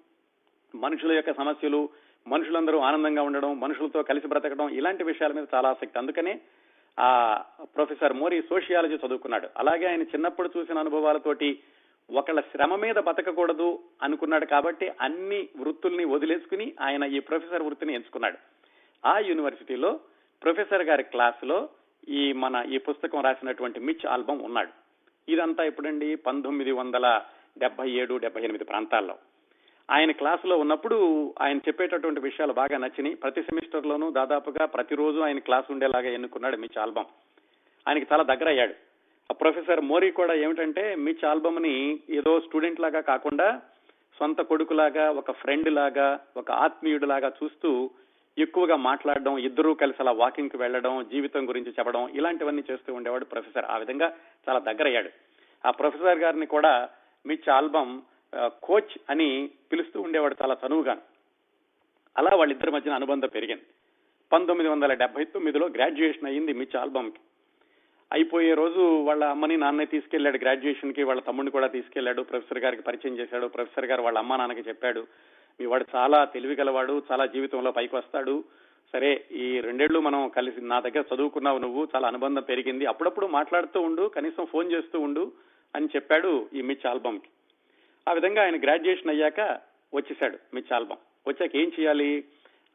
[0.75, 1.89] మనుషుల యొక్క సమస్యలు
[2.27, 5.99] మనుషులందరూ ఆనందంగా ఉండడం మనుషులతో కలిసి బ్రతకడం ఇలాంటి విషయాల మీద చాలా ఆసక్తి.
[5.99, 6.41] అందుకనే
[7.01, 9.49] ఆ ప్రొఫెసర్ మోరీ సోషియాలజీ చదువుకున్నాడు.
[9.57, 11.59] అలాగే ఆయన చిన్నప్పుడు చూసిన అనుభవాలతోటి
[12.11, 18.39] ఒకళ్ళ శ్రమ మీద బతకకూడదు అనుకున్నాడు కాబట్టి అన్ని వృత్తుల్ని వదిలేసుకుని ఆయన ఈ ప్రొఫెసర్ వృత్తిని ఎంచుకున్నాడు.
[19.07, 20.01] ఆ యూనివర్సిటీలో
[20.43, 21.69] ప్రొఫెసర్ గారి క్లాసులో
[22.09, 24.71] ఈ మన ఈ పుస్తకం రాసినటువంటి మిచ్ ఆల్బమ్ ఉన్నాడు.
[25.29, 27.23] ఇదంతా ఇప్పుడండి పంతొమ్మిది వందల
[27.59, 29.19] డెబ్బై ఏడు డెబ్బై ఎనిమిది ప్రాంతాల్లో.
[29.91, 33.15] ఆయన క్లాసులో ఉన్నప్పుడు ఆయన చెప్పేటటువంటి విషయాలు బాగా నచ్చినాయి.
[33.15, 37.05] ప్రతి సెమిస్టర్లోనూ దాదాపుగా ప్రతిరోజు ఆయన క్లాస్ ఉండేలాగా ఎన్నుకున్నాడు మిచ్ ఆల్బమ్.
[37.89, 38.75] ఆయనకి చాలా దగ్గర అయ్యాడు
[39.33, 43.63] ప్రొఫెసర్ మోరీ కూడా ఏమిటంటే మిచ్ ఆల్బమ్ని ఏదో స్టూడెంట్ లాగా కాకుండా
[44.19, 47.91] సొంత కొడుకులాగా ఒక ఫ్రెండ్ లాగా ఒక ఆత్మీయుడు లాగా చూస్తూ
[48.39, 53.65] ఎక్కువగా మాట్లాడడం ఇద్దరూ కలిసి అలా వాకింగ్కి వెళ్ళడం జీవితం గురించి చెప్పడం ఇలాంటివన్నీ చేస్తూ ఉండేవాడు ప్రొఫెసర్.
[53.65, 54.13] ఆ విధంగా
[54.49, 55.11] చాలా దగ్గరయ్యాడు.
[55.67, 56.89] ఆ ప్రొఫెసర్ గారిని కూడా
[57.27, 58.01] మిచ్ ఆల్బమ్
[58.63, 61.03] కోచ్ అని పిలుస్తూ ఉండేవాడు చాలా చనువుగా
[62.19, 63.63] అలా వాళ్ళిద్దరి మధ్యన అనుబంధం పెరిగింది.
[64.33, 67.21] పంతొమ్మిది వందల డెబ్బై తొమ్మిదిలో గ్రాడ్యుయేషన్ అయ్యింది మిచ్ ఆల్బమ్కి
[68.13, 73.47] అయిపోయే రోజు వాళ్ళ అమ్మని నాన్నని తీసుకెళ్ళాడు గ్రాడ్యుయేషన్కి వాళ్ళ తమ్ముడిని కూడా తీసుకెళ్ళాడు ప్రొఫెసర్ గారికి పరిచయం చేశాడు.
[73.47, 75.07] ప్రొఫెసర్ గారు వాళ్ళ అమ్మ నాన్నకి చెప్పాడు.
[75.61, 78.45] మీ వాడు చాలా తెలివి గలవాడు చాలా జీవితంలో పైకి వస్తాడు.
[78.93, 82.87] సరే ఈ రెండేళ్ళు మనం కలిసి నా దగ్గర చదువుకున్నావు నువ్వు చాలా అనుబంధం పెరిగింది.
[82.87, 85.33] అప్పుడప్పుడు మాట్లాడుతూ ఉండు కనీసం ఫోన్ చేస్తూ ఉండు
[85.77, 87.29] అని చెప్పాడు ఈ మిచ్ ఆల్బమ్కి
[88.09, 89.41] ఆ విధంగా ఆయన గ్రాడ్యుయేషన్ అయ్యాక
[89.95, 91.29] వచ్చేసాడు మిచ్ ఆల్బమ్.
[91.29, 92.25] వచ్చాక ఏం చేయాలి?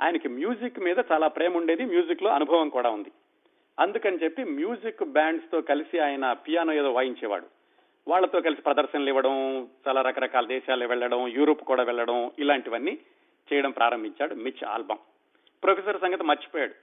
[0.02, 1.86] ఆయనకి మ్యూజిక్ మీద చాలా ప్రేమ ఉండేది.
[1.86, 3.12] మ్యూజిక్లో అనుభవం కూడా ఉంది.
[3.80, 7.46] అందుకని చెప్పి మ్యూజిక్ బ్యాండ్స్తో కలిసి ఆయన పియానో ఏదో వాయించేవాడు.
[8.08, 12.98] వాళ్ళతో కలిసి ప్రదర్శనలు ఇవ్వడం చాలా రకరకాల దేశాలు వెళ్ళడం యూరోప్ కూడా వెళ్ళడం ఇలాంటివన్నీ
[13.54, 14.98] చేయడం ప్రారంభించాడు మిచ్ ఆల్బమ్.
[15.64, 16.74] ప్రొఫెసర్ సంగతి మర్చిపోయాడు.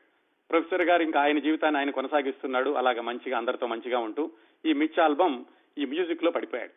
[0.51, 4.31] ప్రొఫెసర్ గారు ఇంకా ఆయన జీవితాన్ని ఆయన కొనసాగిస్తున్నాడు అలాగా మంచిగా అందరితో మంచిగా ఉంటూ
[4.67, 5.45] ఈ మిచ్ ఆల్బమ్
[5.79, 6.71] ఈ మ్యూజిక్లో పడిపోయాడు.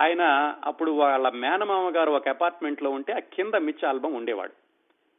[0.00, 4.52] ఆయన అప్పుడు వాళ్ళ మేనమామ గారు ఒక అపార్ట్మెంట్లో ఉంటే ఆ కింద మిచ్ ఆల్బమ్ ఉండేవాడు.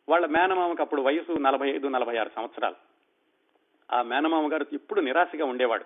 [0.09, 2.75] వాళ్ళ మేనమామకి అప్పుడు వయసు నలభై ఐదు నలభై ఆరు సంవత్సరాలు.
[3.93, 5.85] ఆ మేనమామ గారు ఇప్పుడు నిరాశగా ఉండేవాడు.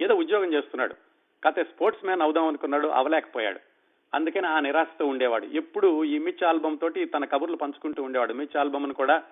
[0.00, 0.94] ఏదో ఉద్యోగం చేస్తున్నాడు.
[1.44, 3.60] కాకపోతే స్పోర్ట్స్ మ్యాన్ అవుదాం అనుకున్నాడు అవలేకపోయాడు.
[4.14, 5.46] అందుకని ఆ నిరాశతో ఉండేవాడు.
[5.46, 8.32] ఎప్పుడు ఈ మిచ్ ఆల్బమ్ తోటి తన కబుర్లు పంచుకుంటూ ఉండేవాడు.
[8.32, 9.22] మిచ్ ఆల్బమ్ కూడా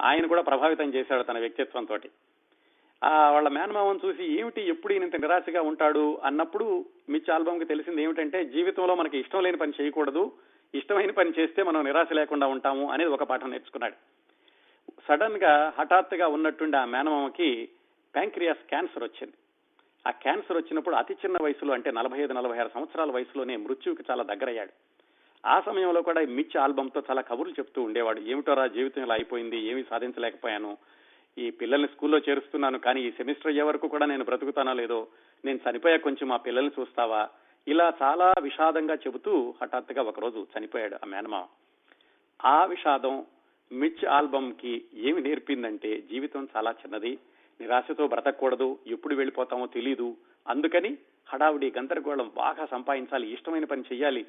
[0.00, 2.10] ఆయన కూడా ప్రభావితం చేశాడు తన వ్యక్తిత్వం తోటి.
[3.04, 8.44] ఆ వాళ్ళ మేనమామను చూసి ఏమిటి ఎప్పుడు ఈయన ఇంత నిరాశగా ఉంటాడు అన్నప్పుడు మిచ్ ఆల్బమ్కి తెలిసింది ఏమిటంటే
[8.44, 10.32] జీవితంలో మనకి ఇష్టం లేని పని చేయకూడదు.
[10.74, 14.19] ఇష్టమైన పని చేస్తే మనం నిరాశ లేకుండా ఉంటాము అనేది ఒక పాఠం నేర్చుకున్నాడు.
[15.10, 17.68] సడన్గా హఠాత్తుగా ఉన్నట్టుండి ఆ మేనమామకి
[18.14, 19.32] ప్యాంక్రియాస్ క్యాన్సర్ వచ్చింది.
[20.06, 24.22] ఆ క్యాన్సర్ వచ్చినప్పుడు అతి చిన్న వయసులో అంటే నలభై ఐదు నలభై ఆరు సంవత్సరాల వయసులోనే మృత్యువుకి చాలా
[24.22, 24.70] దగ్గరయ్యాడు.
[25.46, 28.20] ఆ సమయంలో కూడా మిచ్ ఆల్బమ్తో చాలా కబుర్లు చెప్తూ ఉండేవాడు.
[28.20, 30.78] ఏమిటోరా జీవితం ఇలా అయిపోయింది ఏమీ సాధించలేకపోయాను.
[31.38, 35.08] ఈ పిల్లల్ని స్కూల్లో చేరుస్తున్నాను కానీ ఈ సెమిస్టర్ అయ్యే వరకు కూడా నేను బ్రతుకుతానో లేదో
[35.44, 37.28] నేను చనిపోయా కొంచెం మా పిల్లల్ని చూస్తావా?
[37.68, 41.46] ఇలా చాలా విషాదంగా చెబుతూ హఠాత్తుగా ఒకరోజు చనిపోయాడు ఆ మేనమామ.
[42.44, 43.26] ఆ విషాదం
[43.72, 47.12] మిచ్ ఆల్బమ్కి ఏమి నేర్పిందంటే జీవితం చాలా చిన్నది.
[47.60, 50.16] నిరాశతో బ్రతకూడదు ఎప్పుడు వెళ్ళిపోతామో తెలీదు.
[50.48, 50.90] అందుకని
[51.28, 54.22] హడావుడి గందరగోళం బాగా సంపాదించాలి ఇష్టమైన పని చేయాలి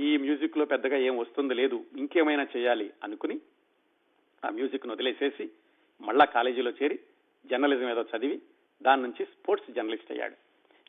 [0.00, 3.40] ఈ మ్యూజిక్లో పెద్దగా ఏం వస్తుంది లేదు ఇంకేమైనా చేయాలి అనుకుని
[4.44, 5.46] ఆ మ్యూజిక్ను వదిలేసేసి
[6.00, 6.98] మళ్ళా కాలేజీలో చేరి
[7.50, 8.38] జర్నలిజం ఏదో చదివి
[8.82, 10.36] దాని నుంచి స్పోర్ట్స్ జర్నలిస్ట్ అయ్యాడు.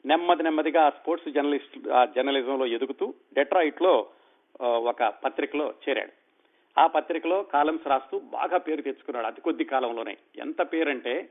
[0.06, 3.94] నెమ్మది నెమ్మదిగా ఆ స్పోర్ట్స్ జర్నలిస్ట్ ఆ జర్నలిజంలో ఎదుగుతూ డెట్రాయిట్లో
[4.62, 6.14] ఒక పత్రికలో చేరాడు.
[6.78, 9.28] ఆ పత్రికలో కాలమ్స్ రాస్తూ బాగా పేరు తెచ్చుకున్నాడు.
[9.28, 10.18] అతి కొద్ది కాలంలోనే.
[10.38, 11.30] ఎంత పేరంటే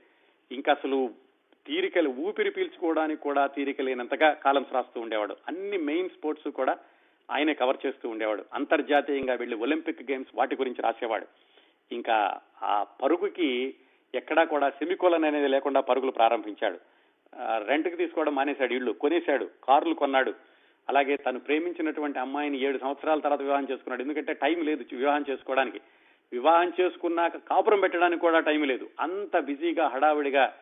[0.52, 1.10] ఇంకా అసలు
[1.66, 5.36] తీరికలు ఊపిరి పీల్చుకోవడానికి కూడా తీరిక లేనంతగా కాలమ్స్ రాస్తూ ఉండేవాడు.
[5.48, 6.78] అన్ని మెయిన్ స్పోర్ట్స్ కూడా
[7.30, 8.44] ఆయనే కవర్ చేస్తూ ఉండేవాడు.
[8.54, 11.26] అంతర్జాతీయంగా వెళ్ళి ఒలింపిక్ గేమ్స్ వాటి గురించి రాసేవాడు.
[11.92, 13.74] ఇంకా ఆ పరుగుకి
[14.14, 16.78] ఎక్కడా కూడా సెమికోలన్ అనేది లేకుండా పరుగులు ప్రారంభించాడు.
[17.66, 20.34] రెంట్కి తీసుకోవడం మానేశాడు ఇళ్ళు కొనేశాడు కార్లు కొన్నాడు.
[20.88, 24.02] అలాగే తను ప్రేమించినటువంటి అమ్మాయిని ఏడు సంవత్సరాల తర్వాత వివాహం చేసుకున్నాడు.
[24.02, 25.80] ఎందుకంటే టైం లేదు వివాహం చేసుకోవడానికి.
[26.32, 28.90] వివాహం చేసుకున్నాక కాపురం పెట్టడానికి కూడా టైం లేదు.
[29.00, 30.54] అంత బిజీగా హడావిడిగా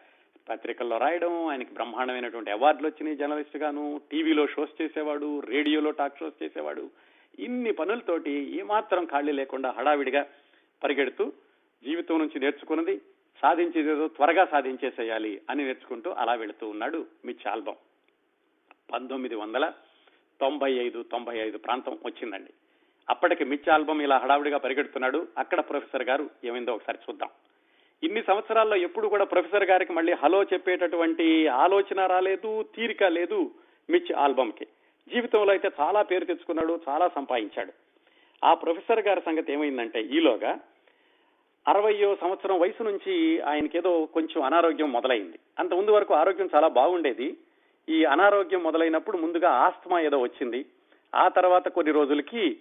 [0.48, 6.90] పత్రికల్లో రాయడం ఆయనకి బ్రహ్మాండమైనటువంటి అవార్డులు వచ్చినాయి జర్నలిస్ట్ గాను టీవీలో షోస్ చేసేవాడు రేడియోలో టాక్ షోస్ చేసేవాడు.
[7.38, 10.26] ఇన్ని పనులతోటి ఏమాత్రం ఖాళీ లేకుండా హడావిడిగా
[10.84, 11.32] పరిగెడుతూ
[11.84, 12.96] జీవితం నుంచి నేర్చుకున్నది
[13.42, 17.80] సాధించేదేదో త్వరగా సాధించేసేయాలి అని నేర్చుకుంటూ అలా వెళుతూ ఉన్నాడు మిచ్ ఆల్బమ్
[18.92, 19.72] పంతొమ్మిది వందల
[20.42, 22.52] తొంభై ఐదు తొంభై ఐదు ప్రాంతం వచ్చిందండి.
[23.10, 25.26] అప్పటికి మిచ్ ఆల్బమ్ ఇలా హడావుడిగా పరిగెడుతున్నాడు.
[25.38, 27.28] అక్కడ ప్రొఫెసర్ గారు ఏమైందో ఒకసారి చూద్దాం.
[28.02, 33.50] ఇన్ని సంవత్సరాల్లో ఎప్పుడు కూడా ప్రొఫెసర్ గారికి మళ్ళీ హలో చెప్పేటటువంటి ఆలోచన రాలేదు తీరిక లేదు
[33.90, 34.64] మిచ్ ఆల్బమ్కి.
[35.14, 37.72] జీవితంలో అయితే చాలా పేరు తెచ్చుకున్నాడు చాలా సంపాదించాడు.
[38.44, 40.58] ఆ ప్రొఫెసర్ గారి సంగతి ఏమైందంటే ఈలోగా
[41.68, 45.38] అరవయో సంవత్సరం వయసు నుంచి ఆయనకేదో కొంచెం అనారోగ్యం మొదలైంది.
[45.58, 47.36] అంత ముందు వరకు ఆరోగ్యం చాలా బాగుండేది.
[47.88, 50.66] ఈ అనారోగ్యం మొదలైనప్పుడు ముందుగా ఆస్తమా ఏదో వచ్చింది.
[51.14, 52.60] ఆ తర్వాత కొన్ని రోజులకి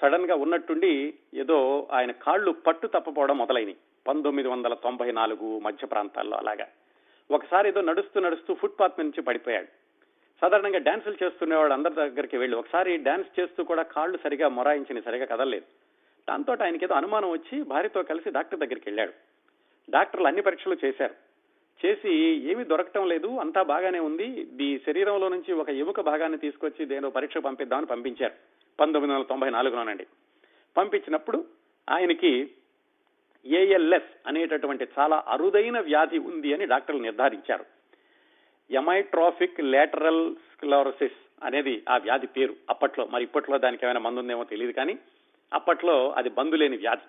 [0.00, 6.66] సడన్గా ఉన్నట్టుండి ఏదో ఆయన కాళ్ళు పట్టు తప్పపోవడం మొదలైనవి పంతొమ్మిది వందల తొంభై నాలుగు మధ్య ప్రాంతాల్లో అలాగా.
[7.30, 9.66] ఒకసారి ఏదో నడుస్తూ నడుస్తూ ఫుట్పాత్ నుంచి పడిపోయాడు.
[10.40, 15.64] సాధారణంగా డాన్సులు చేస్తున్నవాడు అందరి దగ్గరికి వెళ్ళి ఒకసారి డాన్స్ చేస్తూ కూడా కాళ్ళు సరిగా మొరాయించిన సరిగా కదలలేదు.
[16.28, 19.12] దాంతో ఆయనకి ఏదో అనుమానం వచ్చి భార్యతో కలిసి డాక్టర్ దగ్గరికి వెళ్ళాడు.
[19.90, 21.14] డాక్టర్లు అన్ని పరీక్షలు చేశారు.
[21.84, 22.12] చేసి
[22.50, 24.48] ఏమీ దొరకటం లేదు అంతా బాగానే ఉంది.
[24.60, 28.32] ఈ శరీరంలో నుంచి ఒక ఎముక భాగాన్ని తీసుకొచ్చి దేనో పరీక్ష పంపిద్దామని పంపించారు.
[28.80, 30.06] పంతొమ్మిది వందల తొంభై నాలుగులోనండి.
[30.76, 31.44] పంపించినప్పుడు
[31.90, 32.50] ఆయనకి
[33.46, 37.64] ఏఎల్ఎస్ అనేటటువంటి చాలా అరుదైన వ్యాధి ఉంది అని డాక్టర్లు నిర్ధారించారు.
[38.70, 42.56] ఎమైట్రాఫిక్ లేటరల్ స్క్లరోసిస్ అనేది ఆ వ్యాధి పేరు.
[42.70, 44.98] అప్పట్లో మరి ఇప్పట్లో దానికి ఏమైనా మందు ఉందేమో తెలియదు కానీ
[45.52, 47.08] అప్పట్లో అది బంధు లేని వ్యాధి.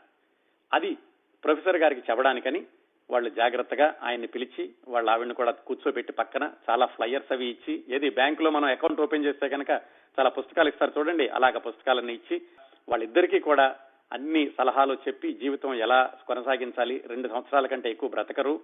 [0.73, 0.97] అది
[1.43, 2.65] ప్రొఫెసర్ గారికి చెప్పడానికని
[3.09, 8.51] వాళ్ళు జాగ్రత్తగా ఆయన్ని పిలిచి వాళ్ళ ఆవిడని కూడా కూర్చోబెట్టి పక్కన చాలా ఫ్లయర్స్ అవి ఇచ్చి ఏది బ్యాంకులో
[8.51, 9.69] మనం అకౌంట్ ఓపెన్ చేస్తే కనుక
[10.17, 12.41] చాలా పుస్తకాలు ఇస్తారు చూడండి అలాగ పుస్తకాలన్నీ ఇచ్చి
[12.89, 13.75] వాళ్ళిద్దరికీ కూడా
[14.13, 18.61] అన్ని సలహాలు చెప్పి జీవితం ఎలా కొనసాగించాలి రెండు సంవత్సరాల కంటే ఎక్కువ బ్రతకరు.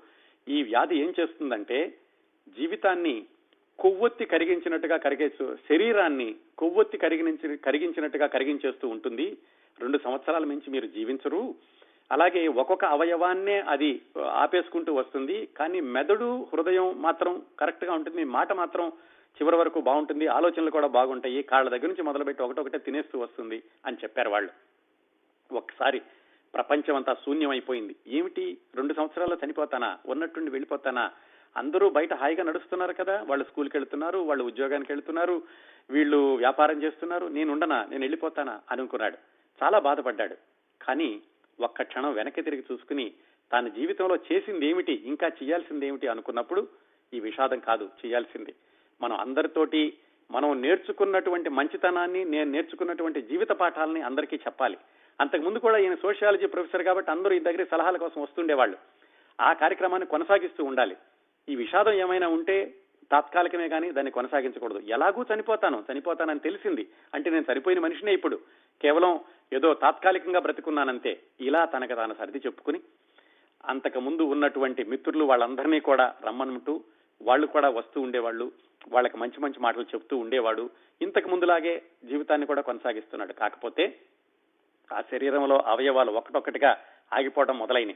[0.48, 1.94] ఈ వ్యాధి ఏం చేస్తుందంటే
[2.58, 3.26] జీవితాన్ని
[3.80, 9.38] కొవ్వొత్తి కరిగించినట్టుగా కరిగేస్తూ శరీరాన్ని కొవ్వొత్తి కరిగించి కరిగించినట్టుగా కరిగించేస్తూ ఉంటుంది.
[9.82, 11.56] రెండు సంవత్సరాల మించి మీరు జీవించరు.
[12.12, 15.46] అలాగే ఒక్కొక్క అవయవాన్నే అది ఆపేసుకుంటూ వస్తుంది.
[15.46, 18.24] కానీ మెదడు హృదయం మాత్రం కరెక్ట్గా ఉంటుంది.
[18.24, 18.90] మాట మాత్రం
[19.34, 20.28] చివరి వరకు బాగుంటుంది.
[20.28, 21.44] ఆలోచనలు కూడా బాగుంటాయి.
[21.44, 24.50] కాళ్ళ దగ్గర నుంచి మొదలుపెట్టి ఒకటొకటే తినేస్తూ వస్తుంది అని చెప్పారు వాళ్ళు.
[25.56, 26.02] ఒకసారి
[26.54, 27.96] ప్రపంచం అంతా శూన్యమైపోయింది.
[28.08, 28.58] ఏమిటి?
[28.76, 29.98] రెండు సంవత్సరాల్లో చనిపోతానా?
[30.06, 31.12] ఉన్నట్టుండి వెళ్ళిపోతానా?
[31.58, 33.24] అందరూ బయట హాయిగా నడుస్తున్నారు కదా.
[33.28, 35.42] వాళ్ళు స్కూల్కి వెళ్తున్నారు వాళ్ళు ఉద్యోగానికి వెళ్తున్నారు
[35.90, 37.26] వీళ్ళు వ్యాపారం చేస్తున్నారు.
[37.28, 37.86] నేను ఉండనా?
[37.90, 38.62] నేను వెళ్ళిపోతానా?
[38.72, 39.18] అనుకున్నాడు.
[39.64, 40.36] చాలా బాధపడ్డాడు.
[40.82, 41.22] కానీ
[41.60, 43.14] ఒక్క క్షణం వెనక్కి తిరిగి చూసుకుని
[43.54, 46.68] తన జీవితంలో చేసింది ఏమిటి ఇంకా చేయాల్సింది ఏమిటి అనుకున్నప్పుడు
[47.14, 48.54] ఈ విషాదం కాదు చేయాల్సింది.
[49.02, 49.94] మనం అందరితోటి
[50.32, 54.78] మనం నేర్చుకున్నటువంటి మంచితనాన్ని నేను నేర్చుకున్నటువంటి జీవిత పాఠాలని అందరికీ చెప్పాలి.
[55.22, 58.78] అంతకు ముందు కూడా ఈయన సోషియాలజీ ప్రొఫెసర్ కాబట్టి అందరూ ఈ దగ్గర సలహాల కోసం వస్తుండేవాళ్ళు.
[59.42, 60.98] ఆ కార్యక్రమాన్ని కొనసాగిస్తూ ఉండాలి.
[61.50, 62.76] ఈ విషాదం ఏమైనా ఉంటే
[63.12, 64.80] తాత్కాలికమే కానీ దాన్ని కొనసాగించకూడదు.
[64.80, 66.88] ఎలాగూ చనిపోతాను చనిపోతానని తెలిసింది.
[67.14, 68.40] అంటే నేను చనిపోయిన మనిషినే ఇప్పుడు.
[68.82, 69.20] కేవలం
[69.54, 71.20] ఏదో తాత్కాలికంగా బ్రతుకున్నానంతే.
[71.40, 72.80] ఇలా తనకు తాను సర్ది చెప్పుకుని
[73.66, 76.84] అంతకు ముందు ఉన్నటువంటి మిత్రులు వాళ్ళందరినీ కూడా రమ్మనుంటూ
[77.22, 78.52] వాళ్ళు కూడా వస్తూ ఉండేవాళ్ళు
[78.88, 80.70] వాళ్ళకి మంచి మంచి మాటలు చెప్తూ ఉండేవాడు.
[81.02, 83.34] ఇంతకు ముందులాగే జీవితాన్ని కూడా కొనసాగిస్తున్నాడు.
[83.34, 84.00] కాకపోతే
[84.94, 86.78] ఆ శరీరంలో అవయవాలు ఒకటొక్కటిగా
[87.14, 87.96] ఆగిపోవడం మొదలైనవి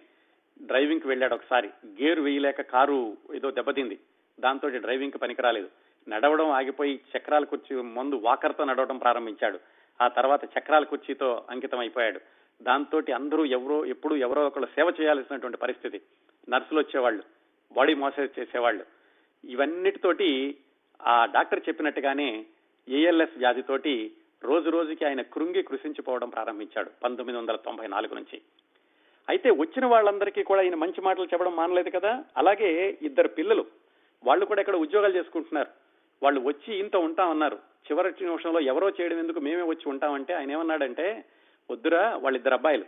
[0.61, 1.69] డ్రైవింగ్కి వెళ్ళాడు ఒకసారి.
[1.87, 3.99] గేరు వేయలేక కారు ఏదో దెబ్బతింది.
[4.39, 5.69] దాంతో డ్రైవింగ్కి పనికిరాలేదు.
[6.09, 9.59] నడవడం ఆగిపోయి చక్రాలు కుర్చీ ముందు వాకర్తో నడవడం ప్రారంభించాడు.
[10.01, 12.19] ఆ తర్వాత చక్రాల కుర్చీతో అంకితం అయిపోయాడు.
[12.61, 16.01] దాంతో అందరూ ఎవరో ఎప్పుడు ఎవరో ఒకళ్ళు సేవ చేయాల్సినటువంటి పరిస్థితి.
[16.49, 17.23] నర్సులు వచ్చేవాళ్ళు
[17.71, 18.85] బాడీ మోసేజ్ చేసేవాళ్ళు.
[19.45, 20.57] ఇవన్నిటితోటి
[21.01, 22.45] ఆ డాక్టర్ చెప్పినట్టుగానే
[22.89, 24.11] ఏఎల్ఎస్ వ్యాధితోటి
[24.43, 28.41] రోజు రోజుకి ఆయన కృంగి కృషించిపోవడం ప్రారంభించాడు పంతొమ్మిది వందల తొంభై నాలుగు నుంచి.
[29.29, 32.23] అయితే వచ్చిన వాళ్ళందరికీ కూడా ఆయన మంచి మాటలు చెప్పడం మానలేదు కదా?
[32.37, 33.65] అలాగే ఇద్దరు పిల్లలు
[34.23, 35.86] వాళ్ళు కూడా ఇక్కడ ఉద్యోగాలు చేసుకుంటున్నారు.
[36.23, 41.25] వాళ్ళు వచ్చి ఇంత ఉంటామన్నారు చివరి నిమిషంలో ఎవరో చేయడం ఎందుకు మేమే వచ్చి ఉంటామంటే ఆయన ఏమన్నాడంటే
[41.71, 42.85] వద్దురా వాళ్ళిద్దరు అబ్బాయిలు.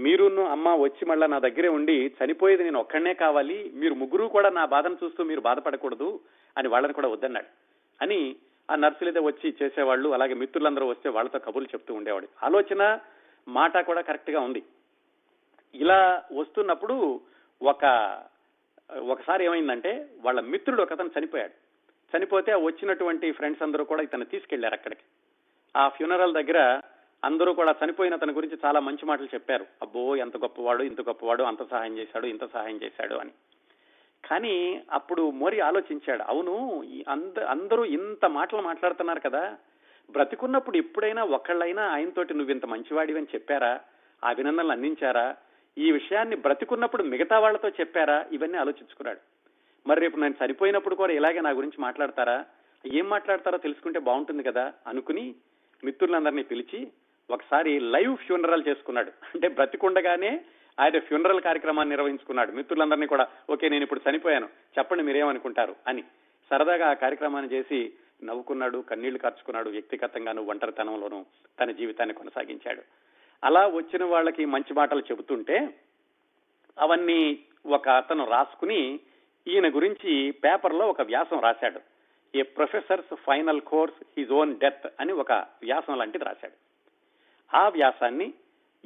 [0.00, 3.70] మీరును అమ్మ వచ్చి మళ్ళా నా దగ్గరే ఉండి చనిపోయేది నేను ఒక్కడనే కావాలి.
[3.74, 6.20] మీరు ముగ్గురు కూడా నా బాధను చూస్తూ మీరు బాధపడకూడదు
[6.58, 7.46] అని వాళ్ళని కూడా వద్దన్నాడు.
[8.02, 8.36] అని
[8.70, 13.00] ఆ నర్సులైతే వచ్చి చేసేవాళ్ళు అలాగే మిత్రులందరూ వస్తే వాళ్ళతో కబుర్లు చెప్తూ ఉండేవాడు ఆలోచన
[13.48, 14.62] మాట కూడా కరెక్ట్గా ఉంది.
[15.74, 17.20] ఇలా వస్తున్నప్పుడు
[17.62, 17.84] ఒక
[19.08, 21.65] ఒకసారి ఏమైందంటే వాళ్ళ మిత్రుడు ఒకతను చనిపోయాడు.
[22.16, 25.00] చనిపోతే వచ్చినటువంటి ఫ్రెండ్స్ అందరూ కూడా ఇతను తీసుకెళ్ళారు అక్కడికి.
[25.76, 26.80] ఆ ఫ్యూనరల్ దగ్గర
[27.24, 29.66] అందరూ కూడా చనిపోయిన అతని గురించి చాలా మంచి మాటలు చెప్పారు.
[29.82, 33.30] అబ్బో ఎంత గొప్పవాడు ఇంత గొప్పవాడు అంత సహాయం చేశాడు ఇంత సహాయం చేశాడు అని.
[34.24, 39.56] కానీ అప్పుడు మోరి ఆలోచించాడు అవును అంద అందరూ ఇంత మాటలు మాట్లాడుతున్నారు కదా.
[40.10, 43.80] బ్రతికున్నప్పుడు ఎప్పుడైనా ఒకళ్ళైనా ఆయనతోటి నువ్వు ఇంత మంచివాడివి అని చెప్పారా?
[44.24, 45.36] ఆ అభినందనలు అందించారా?
[45.78, 48.26] ఈ విషయాన్ని బ్రతికున్నప్పుడు మిగతా వాళ్ళతో చెప్పారా?
[48.32, 49.35] ఇవన్నీ ఆలోచించుకున్నాడు.
[49.86, 52.44] మరి రేపు నేను చనిపోయినప్పుడు కూడా ఇలాగే నా గురించి మాట్లాడతారా?
[52.86, 55.34] ఏం మాట్లాడతారో తెలుసుకుంటే బాగుంటుంది కదా అనుకుని
[55.84, 56.88] మిత్రులందరినీ పిలిచి
[57.30, 59.10] ఒకసారి లైవ్ ఫ్యూనరల్ చేసుకున్నాడు.
[59.34, 60.40] అంటే బ్రతికుండగానే
[60.80, 63.28] ఆయన ఫ్యూనరల్ కార్యక్రమాన్ని నిర్వహించుకున్నాడు మిత్రులందరినీ కూడా.
[63.50, 64.48] ఓకే నేను ఇప్పుడు చనిపోయాను.
[64.78, 65.76] చెప్పండి మీరేమనుకుంటారు?
[65.86, 66.04] అని
[66.50, 67.92] సరదాగా ఆ కార్యక్రమాన్ని చేసి
[68.24, 71.24] నవ్వుకున్నాడు కన్నీళ్ళు ఖర్చుకున్నాడు వ్యక్తిగతంగాను ఒంటరితనంలోనూ
[71.60, 72.82] తన జీవితాన్ని కొనసాగించాడు.
[73.44, 75.74] అలా వచ్చిన వాళ్ళకి మంచి మాటలు చెబుతుంటే
[76.78, 79.00] అవన్నీ ఒక అతను రాసుకుని
[79.48, 81.80] ఈయన గురించి పేపర్లో ఒక వ్యాసం రాశాడు.
[82.36, 86.52] A professor's final course his own death అని ఒక వ్యాసం లాంటిది రాశాడు.
[87.56, 88.34] ఆ వ్యాసాన్ని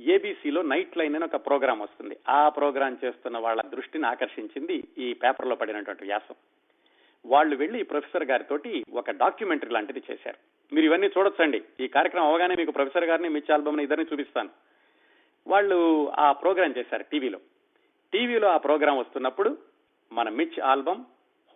[0.00, 2.16] ఏబీసీలో నైట్ లైన్ అని ఒక ప్రోగ్రాం వస్తుంది.
[2.28, 6.34] ఆ ప్రోగ్రాం చేస్తున్న వాళ్ళ దృష్టిని ఆకర్షించింది ఈ పేపర్లో పడినటువంటి వ్యాసం.
[7.26, 10.36] వాళ్ళు వెళ్ళి ప్రొఫెసర్ గారితోటి ఒక డాక్యుమెంటరీ లాంటిది చేశారు.
[10.74, 11.62] మీరు ఇవన్నీ చూడొచ్చండి.
[11.80, 14.50] ఈ కార్యక్రమం అవగానే మీకు ప్రొఫెసర్ గారిని మిచ్ ఆల్బమ్ని ఇద్దరిని చూపిస్తాను.
[15.46, 17.38] వాళ్ళు ఆ ప్రోగ్రాం చేశారు టీవీలో.
[18.12, 19.69] టీవీలో ఆ ప్రోగ్రాం వస్తున్నప్పుడు
[20.12, 21.04] మన మిచ్ ఆల్బమ్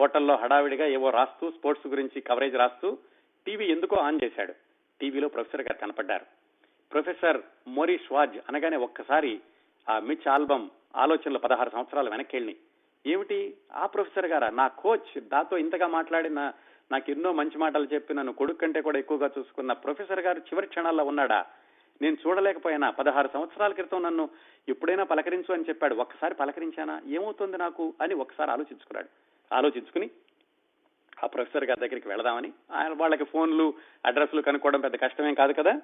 [0.01, 2.99] హోటల్లో హడావిడిగా ఏవో రాస్తూ స్పోర్ట్స్ గురించి కవరేజ్ రాస్తూ
[3.47, 4.53] టీవీ ఎందుకో ఆన్ చేశాడు.
[5.01, 6.25] టీవీలో ప్రొఫెసర్ గారు కనపడ్డారు.
[6.93, 9.41] ప్రొఫెసర్ మోరీ స్వాజ్ అనగానే ఒక్కసారి
[9.91, 12.57] ఆ మిచ్ ఆల్బమ్ ఆలోచనలు పదహారు సంవత్సరాలు వెనక్కి
[13.07, 13.57] ఏమిటి?
[13.73, 14.51] ఆ ప్రొఫెసర్ గారా?
[14.51, 16.53] నా కోచ్ దాతో ఇంతగా మాట్లాడిన
[16.91, 21.05] నాకు ఎన్నో మంచి మాటలు చెప్పి నన్ను కొడుకు కంటే కూడా ఎక్కువగా చూసుకున్న ప్రొఫెసర్ గారు చివరి క్షణాల్లో
[21.05, 21.47] ఉన్నాడా?
[22.03, 22.91] నేను చూడలేకపోయినా?
[22.91, 24.29] పదహారు సంవత్సరాల క్రితం నన్ను
[24.69, 25.95] ఎప్పుడైనా పలకరించు అని చెప్పాడు.
[25.95, 27.03] ఒక్కసారి పలకరించానా?
[27.07, 27.95] ఏమవుతుంది నాకు?
[28.01, 29.09] అని ఒకసారి ఆలోచించుకున్నాడు.
[29.55, 30.11] ఆలోచించుకుని
[31.25, 33.75] ఆ ప్రొఫెసర్ గారి దగ్గరికి వెళదామని ఆయన వాళ్ళకి ఫోన్లు
[34.07, 35.81] అడ్రస్లు కనుక్కోవడం పెద్ద కష్టమేం కాదు కదా?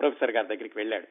[0.00, 1.06] ప్రొఫెసర్ గారి దగ్గరికి వెళ్ళాడు.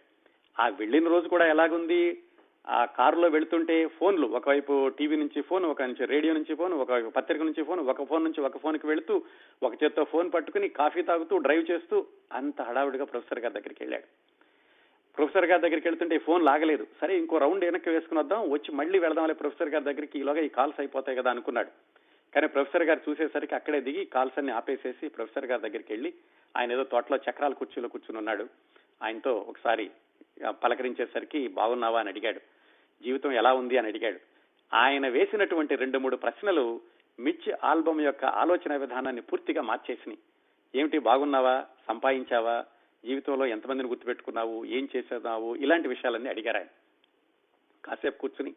[0.59, 2.23] ఆ వెళ్ళిన రోజు కూడా ఎలాగుంది?
[2.67, 7.41] ఆ కారులో వెళ్తుంటే ఫోన్లు ఒకవైపు టీవీ నుంచి ఫోన్ ఒక నుంచి రేడియో నుంచి ఫోన్ ఒక పత్రిక
[7.41, 9.23] నుంచి ఫోన్ ఒక ఫోన్ నుంచి ఒక ఫోన్కి వెళుతూ
[9.63, 14.30] ఒక చేత్తో ఫోన్ పట్టుకుని కాఫీ తాగుతూ డ్రైవ్ చేస్తూ అంత హడావుడిగా ప్రొఫెసర్ గారి దగ్గరికి వెళ్ళాడు.
[15.17, 16.87] ప్రొఫెసర్ గారి దగ్గరికి వెళ్తుంటే ఈ ఫోన్ లాగలేదు.
[17.01, 20.19] సరే ఇంకో రౌండ్ వెనక్కి వేసుకుని వద్దాం వచ్చి మళ్ళీ వెళదాంలే ప్రొఫెసర్ గారి దగ్గరికి.
[20.19, 21.69] ఈలోగా ఈ కాల్స్ అయిపోతాయి కదా అనుకున్నాడు.
[22.35, 26.13] కానీ ప్రొఫెసర్ గారు చూసేసరికి అక్కడే దిగి కాల్స్ అన్ని ఆపేసేసి ప్రొఫెసర్ గారి దగ్గరికి వెళ్ళి
[26.57, 28.47] ఆయన ఏదో తోటలో చక్రాల కుర్చీలో కూర్చుని ఉన్నాడు.
[29.03, 29.91] ఆయనతో ఒకసారి
[30.49, 31.99] పలకరించేసరికి బాగున్నావా?
[31.99, 32.39] అని అడిగాడు.
[33.03, 33.77] జీవితం ఎలా ఉంది?
[33.77, 34.19] అని అడిగాడు.
[34.73, 36.81] ఆయన వేసినటువంటి రెండు మూడు ప్రశ్నలు
[37.19, 40.19] మిచ్ ఆల్బమ్ యొక్క ఆలోచన విధానాన్ని పూర్తిగా మార్చేసినాయి.
[40.75, 40.99] ఏమిటి?
[40.99, 41.65] బాగున్నావా?
[41.87, 42.65] సంపాదించావా?
[43.05, 44.65] జీవితంలో ఎంతమందిని గుర్తుపెట్టుకున్నావు?
[44.65, 45.55] ఏం చేసేదావు?
[45.55, 46.67] ఇలాంటి విషయాలన్నీ అడిగారు ఆయన.
[47.85, 48.53] కాసేపు కూర్చుని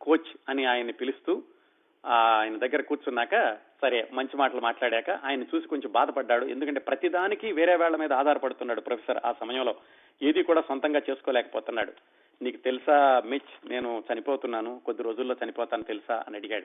[0.00, 1.42] కోచ్ అని ఆయన్ని పిలుస్తూ
[2.06, 6.46] ఆయన దగ్గర కూర్చున్నాక సరే మంచి మాటలు మాట్లాడాక ఆయన చూసి కొంచెం బాధపడ్డాడు.
[6.46, 9.76] ఎందుకంటే ప్రతిదానికి వేరే వాళ్ళ మీద ఆధారపడుతున్నాడు ప్రొఫెసర్ ఆ సమయంలో.
[10.22, 11.92] ఏది కూడా సొంతంగా చేసుకోలేకపోతున్నాడు.
[12.42, 14.80] నీకు తెలుసా మిచ్ నేను చనిపోతున్నాను.
[14.84, 16.24] కొద్ది రోజుల్లో చనిపోతాను తెలుసా?
[16.26, 16.64] అని అడిగాడు.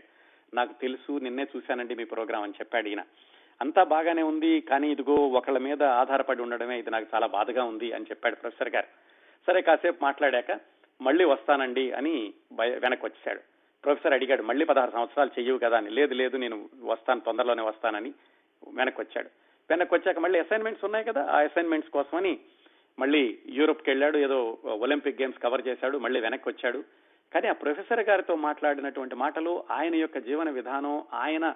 [0.55, 3.01] నాకు తెలుసు నిన్నే చూశానండి మీ ప్రోగ్రామ్ అని చెప్పాడు ఈయన
[3.61, 8.05] అంతా బాగానే ఉంది కానీ ఇదిగో ఒకళ్ళ మీద ఆధారపడి ఉండడమే ఇది నాకు చాలా బాధగా ఉంది అని
[8.05, 8.87] చెప్పాడు ప్రొఫెసర్ గారు.
[9.47, 10.59] సరే కాసేపు మాట్లాడాక
[11.01, 13.41] మళ్ళీ వస్తానండి అని వెనక్కి వచ్చాడు
[13.83, 15.89] ప్రొఫెసర్ అడిగాడు మళ్ళీ పదహారు సంవత్సరాలు చెయ్యవు కదా అని.
[15.89, 18.13] లేదు లేదు నేను వస్తాను తొందరలోనే వస్తానని
[18.67, 19.29] వెనక్కి వచ్చాడు.
[19.69, 22.39] వెనక్కి వచ్చాక మళ్ళీ అసైన్మెంట్స్ ఉన్నాయి కదా ఆ అసైన్మెంట్స్ కోసమని
[22.99, 26.83] మళ్ళీ యూరోప్కి వెళ్ళాడు ఏదో ఒలింపిక్ గేమ్స్ కవర్ చేశాడు మళ్ళీ వెనక్కి వచ్చాడు.
[27.33, 31.55] కానీ ఆ ప్రొఫెసర్ గారితో మాట్లాడినటువంటి మాటలు ఆయన యొక్క జీవన విధానం ఆయన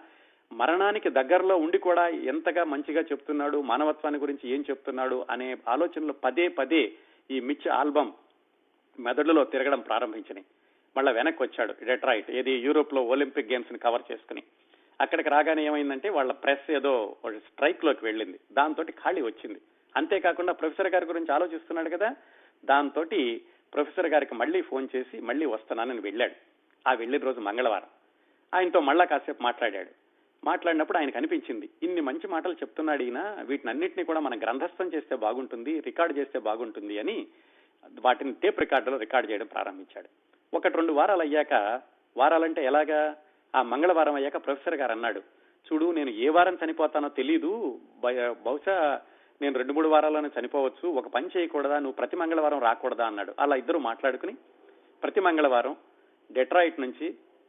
[0.51, 6.91] మరణానికి దగ్గరలో ఉండి కూడా ఎంతగా మంచిగా చెప్తున్నాడు మానవత్వాన్ని గురించి ఏం చెప్తున్నాడు అనే ఆలోచనలు పదే పదే
[7.31, 8.11] ఈ మిచ్ ఆల్బమ్
[8.99, 10.45] మెదడులో తిరగడం ప్రారంభించినాయి.
[10.97, 14.43] మళ్ళీ వెనక్కి వచ్చాడు డెట్రాయిట్ ఏది యూరోప్లో ఒలింపిక్ గేమ్స్ని కవర్ చేసుకుని.
[15.01, 18.39] అక్కడికి రాగానే ఏమైందంటే వాళ్ళ ప్రెస్ ఏదో స్ట్రైక్లోకి వెళ్ళింది.
[18.51, 19.61] దాంతో ఖాళీ వచ్చింది.
[19.95, 22.15] అంతేకాకుండా ప్రొఫెసర్ గారి గురించి ఆలోచిస్తున్నాడు కదా
[22.65, 23.03] దాంతో
[23.73, 26.35] ప్రొఫెసర్ గారికి మళ్ళీ ఫోన్ చేసి మళ్ళీ వస్తున్నానని వెళ్ళాడు.
[26.89, 27.87] ఆ వెళ్ళిన రోజు మంగళవారం.
[28.55, 30.06] ఆయనతో మళ్ళా కాసేపు మాట్లాడాడు.
[30.43, 35.79] మాట్లాడినప్పుడు ఆయనకు అనిపించింది ఇన్ని మంచి మాటలు చెప్తున్నాడు ఈయన వీటిని అన్నింటినీ కూడా మనం గ్రంథస్థం చేస్తే బాగుంటుంది
[35.79, 37.27] రికార్డ్ చేస్తే బాగుంటుంది అని
[38.05, 40.09] వాటిని టేప్ రికార్డులో రికార్డ్ చేయడం ప్రారంభించాడు.
[40.53, 41.81] ఒకటి రెండు వారాలు అయ్యాక
[42.17, 43.15] వారాలంటే ఎలాగా?
[43.55, 45.21] ఆ మంగళవారం అయ్యాక ప్రొఫెసర్ గారు అన్నాడు
[45.67, 47.79] చూడు నేను ఏ వారం చనిపోతానో తెలీదు
[48.45, 49.01] బహుశా
[49.41, 53.33] నేను రెండు మూడు వారాల్లోనే చనిపోవచ్చు ఒక పని చేయకూడదా నువ్వు ప్రతి మంగళవారం రాకూడదా అన్నాడు.
[53.39, 54.33] అలా ఇద్దరు మాట్లాడుకుని
[55.03, 55.75] ప్రతి మంగళవారం
[56.31, 57.07] డెట్రాయిట్ నుంచి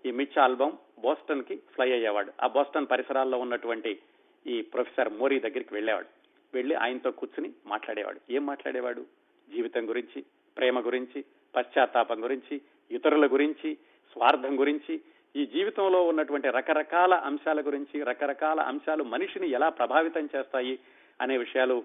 [0.09, 2.33] ఈ మిచ్ ఆల్బమ్ బోస్టన్కి ఫ్లై అయ్యేవాడు.
[2.43, 3.99] ఆ బోస్టన్ పరిసరాల్లో ఉన్నటువంటి
[4.47, 6.07] ఈ ప్రొఫెసర్ మోరీ దగ్గరికి వెళ్ళేవాడు.
[6.55, 8.21] వెళ్ళి ఆయనతో కూర్చుని మాట్లాడేవాడు.
[8.31, 9.07] ఏం మాట్లాడేవాడు?
[9.51, 10.25] జీవితం గురించి
[10.57, 11.25] ప్రేమ గురించి
[11.57, 13.75] పశ్చాత్తాపం గురించి ఇతరుల గురించి
[14.13, 15.01] స్వార్థం గురించి
[15.37, 20.79] ఈ జీవితంలో ఉన్నటువంటి రకరకాల అంశాల గురించి రకరకాల అంశాలు మనిషిని ఎలా ప్రభావితం చేస్తాయి
[21.21, 21.85] అనే విషయాలు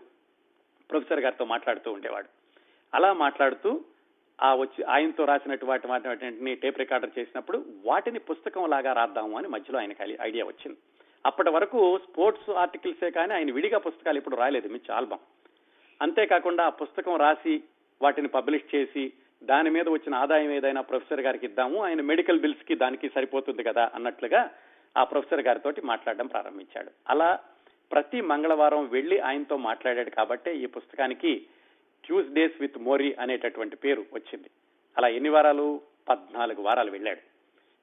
[0.90, 2.28] ప్రొఫెసర్ గారితో మాట్లాడుతూ ఉండేవాడు.
[2.94, 3.86] అలా మాట్లాడుతూ
[4.44, 9.80] ఆ వచ్చి ఆయనతో రాసినట్టు వాటి వాటిని టేప్ రికార్డర్ చేసినప్పుడు వాటిని పుస్తకం లాగా రాద్దాము అని మధ్యలో
[9.80, 10.78] ఆయనకి ఐడియా వచ్చింది.
[11.26, 15.20] అప్పటి వరకు స్పోర్ట్స్ ఆర్టికల్సే కానీ ఆయన విడిగా పుస్తకాలు ఇప్పుడు రాయలేదు మిచ్ ఆల్బమ్
[16.02, 17.64] అంతేకాకుండా ఆ పుస్తకం రాసి
[18.02, 19.14] వాటిని పబ్లిష్ చేసి
[19.44, 24.52] దాని మీద వచ్చిన ఆదాయం ఏదైనా ప్రొఫెసర్ గారికి ఇద్దాము ఆయన మెడికల్ బిల్స్కి దానికి సరిపోతుంది కదా అన్నట్లుగా
[24.98, 26.92] ఆ ప్రొఫెసర్ గారితో మాట్లాడడం ప్రారంభించాడు.
[27.10, 27.40] అలా
[27.92, 31.46] ప్రతి మంగళవారం వెళ్ళి ఆయనతో మాట్లాడాడు కాబట్టే ఈ పుస్తకానికి
[32.06, 34.50] ట్యూస్డేస్ విత్ మోరీ అనేటటువంటి పేరు వచ్చింది.
[34.98, 35.82] అలా ఎన్ని వారాలు?
[36.10, 37.20] పద్నాలుగు వారాలు వెళ్ళాడు.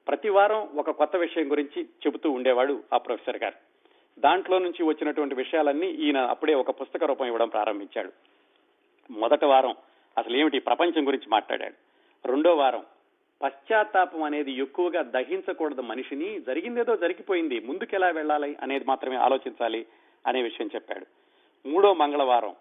[0.08, 3.54] ప్రతి వారం ఒక కొత్త విషయం గురించి చెబుతూ ఉండేవాడు ఆ ప్రొఫెసర్ గారు.
[4.20, 8.12] దాంట్లో నుంచి వచ్చినటువంటి విషయాలన్నీ ఈయన అప్పుడే ఒక పుస్తక రూపం ఇవ్వడం ప్రారంభించాడు.
[9.10, 9.74] మొదటి వారం
[10.18, 10.58] అసలు ఏమిటి?
[10.58, 11.74] ప్రపంచం గురించి మాట్లాడాడు.
[12.28, 12.84] రెండో వారం
[13.42, 19.86] పశ్చాత్తాపం అనేది ఎక్కువగా దహించకూడదు మనిషిని జరిగిందేదో జరిగిపోయింది ముందుకెలా వెళ్ళాలి అనేది మాత్రమే ఆలోచించాలి
[20.26, 21.06] అనే విషయం చెప్పాడు.
[21.68, 22.54] మూడో మంగళవారం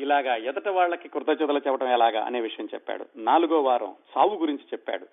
[0.00, 3.06] ఇలాగా ఎదట వాళ్ళకి కృతజ్ఞతలు చెప్పడం ఎలాగా అనే విషయం చెప్పాడు.
[3.16, 5.06] నాలుగో వారం సావు గురించి చెప్పాడు.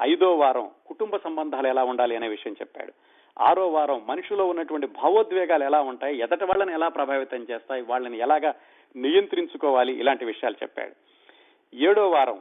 [0.00, 2.92] ఐదో వారం కుటుంబ సంబంధాలు ఎలా ఉండాలి అనే విషయం చెప్పాడు.
[3.40, 8.54] ఆరో వారం మనిషిలో ఉన్నటువంటి భావోద్వేగాలు ఎలా ఉంటాయి ఎదట వాళ్ళని ఎలా ప్రభావితం చేస్తాయి వాళ్ళని ఎలాగా
[8.96, 10.92] నియంత్రించుకోవాలి ఇలాంటి విషయాలు చెప్పాడు.
[11.76, 12.40] ఏడో వారం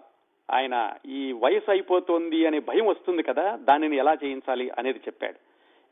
[0.51, 5.39] ఆయన ఈ వయసు అయిపోతోంది అనే భయం వస్తుంది కదా దానిని ఎలా చేయించాలి అనేది చెప్పాడు.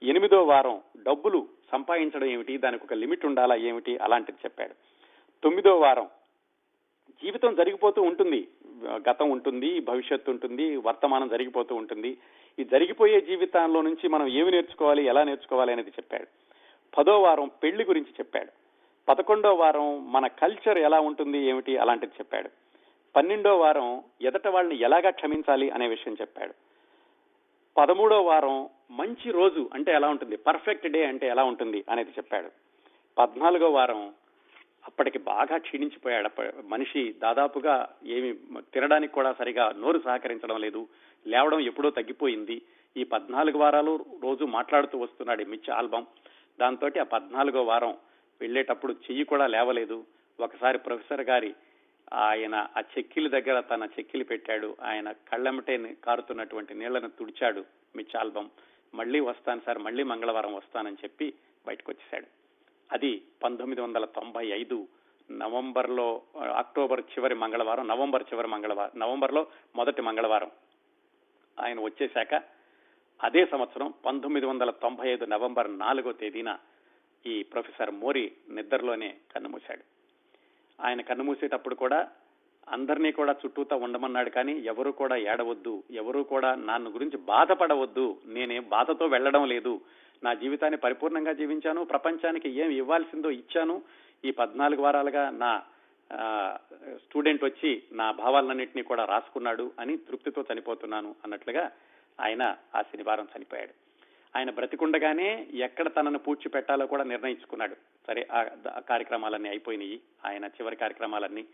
[0.05, 4.90] ఎనిమిదో వారం డబ్బులు సంపాదించడం ఏమిటి దానికి ఒక లిమిట్ ఉండాలా ఏమిటి అలాంటిది చెప్పాడు.
[5.43, 6.09] తొమ్మిదో వారం.
[7.23, 8.47] జీవితం జరిగిపోతూ ఉంటుంది.
[9.09, 12.17] గతం ఉంటుంది భవిష్యత్తు ఉంటుంది వర్తమానం జరిగిపోతూ ఉంటుంది.
[12.59, 16.27] ఈ జరిగిపోయే జీవితంలో నుంచి మనం ఏమి నేర్చుకోవాలి ఎలా నేర్చుకోవాలి అనేది చెప్పాడు.
[16.97, 18.51] పదో వారం పెళ్ళి గురించి చెప్పాడు.
[19.09, 22.49] పదకొండో వారం మన కల్చర్ ఎలా ఉంటుంది ఏమిటి అలాంటిది చెప్పాడు.
[23.15, 26.53] పన్నెండో వారం ఎదట వాళ్ళని ఎలాగా క్షమించాలి అనే విషయం చెప్పాడు.
[27.77, 32.49] పదమూడో వారం మంచి రోజు అంటే ఎలా ఉంటుంది పర్ఫెక్ట్ డే అంటే ఎలా ఉంటుంది అనేది చెప్పాడు.
[33.17, 34.13] పద్నాలుగో వారం
[34.87, 36.51] అప్పటికి బాగా క్షీణించిపోయాడు.
[36.61, 40.87] మనిషి దాదాపుగా ఏమి తినడానికి కూడా సరిగా నోరు సహకరించడం లేదు.
[41.27, 42.61] లేవడం ఎప్పుడో తగ్గిపోయింది.
[42.97, 46.05] ఈ పద్నాలుగు వారాలు రోజు మాట్లాడుతూ వస్తున్నాడు మిచ్ ఆల్బమ్.
[46.59, 47.97] దాంతో ఆ పద్నాలుగో వారం
[48.41, 50.03] వెళ్ళేటప్పుడు చెయ్యి కూడా లేవలేదు.
[50.39, 51.53] ఒకసారి ప్రొఫెసర్ గారి
[52.13, 54.77] ఆయన ఆ చెక్కిలి దగ్గర తన చెక్కిలి పెట్టాడు.
[54.83, 57.65] ఆయన కళ్ళెమటే కారుతున్నటువంటి నీళ్ళను తుడిచాడు
[57.95, 58.49] మిచ్ ఆల్బమ్.
[58.95, 61.33] మళ్ళీ వస్తాను సార్ మళ్ళీ మంగళవారం వస్తానని చెప్పి
[61.67, 62.40] బయటకు వచ్చేసాడు.
[62.91, 63.11] అది
[63.43, 64.77] పంతొమ్మిది వందల తొంభై ఐదు
[65.29, 66.07] నవంబర్లో
[66.55, 70.51] అక్టోబర్ చివరి మంగళవారం నవంబర్ చివరి మంగళవారం నవంబర్లో మొదటి మంగళవారం
[71.57, 72.33] ఆయన వచ్చేశాక
[73.19, 76.51] అదే సంవత్సరం పంతొమ్మిది వందల తొంభై ఐదు నవంబర్ నాలుగో తేదీన
[77.25, 79.83] ఈ ప్రొఫెసర్ మోరీ నిద్రలోనే కన్నుమూశాడు.
[80.79, 81.99] ఆయన కన్నుమూసేటప్పుడు కూడా
[82.67, 89.05] అందరినీ కూడా చుట్టూతా ఉండమన్నాడు కానీ ఎవరు కూడా ఏడవద్దు ఎవరు కూడా నన్ను గురించి బాధపడవద్దు నేనేం బాధతో
[89.05, 89.73] వెళ్ళడం లేదు
[90.23, 93.81] నా జీవితాన్ని పరిపూర్ణంగా జీవించాను ప్రపంచానికి ఏం ఇవ్వాల్సిందో ఇచ్చాను.
[94.25, 95.61] ఈ పద్నాలుగు వారాలుగా నా
[96.95, 101.71] స్టూడెంట్ వచ్చి నా భావాలన్నింటినీ కూడా రాసుకున్నాడు అని తృప్తితో చనిపోతున్నాను అన్నట్లుగా
[102.19, 103.73] ఆయన ఆ శనివారం చనిపోయాడు.
[104.35, 107.75] ఆయన బ్రతికుండగానే ఎక్కడ తనను పూడ్చి పెట్టాలో కూడా నిర్ణయించుకున్నాడు.
[108.07, 108.45] సరే ఆ
[108.75, 109.99] ఆ కార్యక్రమాలన్నీ అయిపోయినాయి.
[110.25, 111.45] ఆయన చివరి కార్యక్రమాలన్నీ.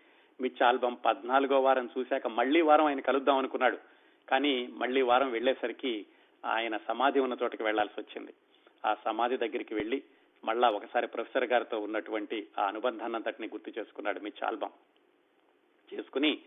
[0.42, 3.78] మిచ్ ఆల్బమ్ పద్నాలుగో వారం చూశాక మళ్ళీ వారం ఆయన కలుద్దాం అనుకున్నాడు.
[4.30, 6.06] కానీ మళ్ళీ వారం వెళ్ళేసరికి
[6.48, 8.34] ఆయన సమాధి ఉన్న చోటకి వెళ్ళాల్సి వచ్చింది.
[8.86, 10.04] ఆ సమాధి దగ్గరికి వెళ్ళి
[10.44, 14.72] మళ్ళా ఒకసారి ప్రొఫెసర్ గారితో ఉన్నటువంటి ఆ అనుబంధాన్నంతటిని గుర్తు చేసుకున్నాడు మిచ్ ఆల్బమ్
[15.94, 16.40] చేసుకుని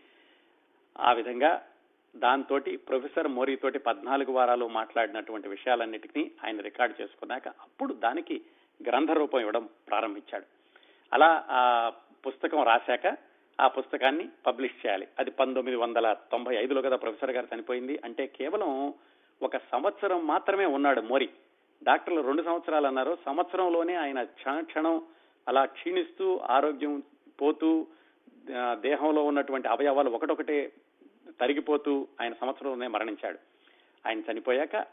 [0.99, 1.67] ఆ విధంగా
[2.15, 8.41] దాంతో ప్రొఫెసర్ మోరీ తోటి పద్నాలుగు వారాలు మాట్లాడినటువంటి విషయాలన్నిటినీ ఆయన రికార్డు చేసుకున్నాక అప్పుడు దానికి
[8.87, 10.45] గ్రంథ రూపం ఇవ్వడం ప్రారంభించాడు.
[11.13, 11.91] అలా ఆ
[12.27, 13.17] పుస్తకం రాశాక
[13.61, 15.07] ఆ పుస్తకాన్ని పబ్లిష్ చేయాలి.
[15.19, 17.99] అది పంతొమ్మిది వందల తొంభై ఐదులో కదా ప్రొఫెసర్ గారు చనిపోయింది.
[18.03, 18.93] అంటే కేవలం
[19.41, 21.29] ఒక సంవత్సరం మాత్రమే ఉన్నాడు మోరీ.
[21.83, 23.17] డాక్టర్లు రెండు సంవత్సరాలు అన్నారు.
[23.25, 25.01] సంవత్సరంలోనే ఆయన క్షణ క్షణం
[25.47, 27.03] అలా క్షీణిస్తూ ఆరోగ్యం
[27.41, 27.87] పోతూ
[28.73, 30.71] దేహంలో ఉన్నటువంటి అవయవాలు ఒకటొకటే
[31.41, 33.39] తరిగిపోతూ ఆయన సంవత్సరంలోనే మరణించాడు.
[34.07, 34.85] ఆయన చనిపోయాక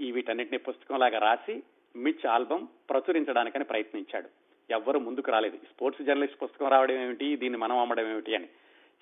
[0.00, 1.62] ఈ వీటన్నిటిని పుస్తకంలాగా రాసి
[1.96, 4.28] మిచ్ ఆల్బమ్ ప్రచురించడానికని ప్రయత్నించాడు.
[4.70, 5.56] ఎవ్వరు ముందుకు రాలేదు.
[5.56, 7.36] స్పోర్ట్స్ జర్నలిస్ట్ పుస్తకం రావడం ఏమిటి?
[7.36, 8.44] దీన్ని మనం అమ్మడం ఏమిటి అని.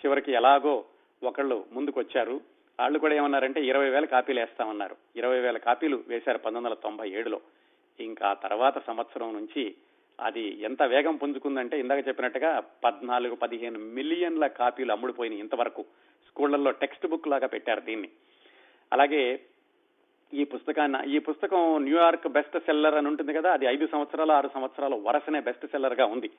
[0.00, 0.84] చివరికి ఎలాగో
[1.22, 2.40] ఒకళ్ళు ముందుకు వచ్చారు
[2.80, 4.96] వాళ్ళు కూడా ఏమన్నారంటే ఇరవై వేల కాపీలు వేస్తామన్నారు.
[5.16, 7.40] ఇరవై వేల కాపీలు వేశారు పంతొమ్మిది వందల తొంభై ఏడులో.
[8.00, 9.74] ఇంకా తర్వాత సంవత్సరం నుంచి
[10.20, 15.84] అది ఎంత వేగం పుంజుకుందంటే ఇందాక చెప్పినట్టుగా పద్నాలుగు పదిహేను మిలియన్ల కాపీలు అమ్ముడుపోయినాయి ఇంతవరకు.
[16.28, 18.08] స్కూళ్ళలో టెక్స్ట్ బుక్ లాగా పెట్టారు దీన్ని.
[18.92, 19.40] అలాగే
[20.34, 24.96] ఈ పుస్తకాన్ని ఈ పుస్తకం న్యూయార్క్ బెస్ట్ సెల్లర్ అని ఉంటుంది కదా అది ఐదు సంవత్సరాలు ఆరు సంవత్సరాలు
[24.96, 26.30] వరుసనే బెస్ట్ సెల్లర్గా ఉంది.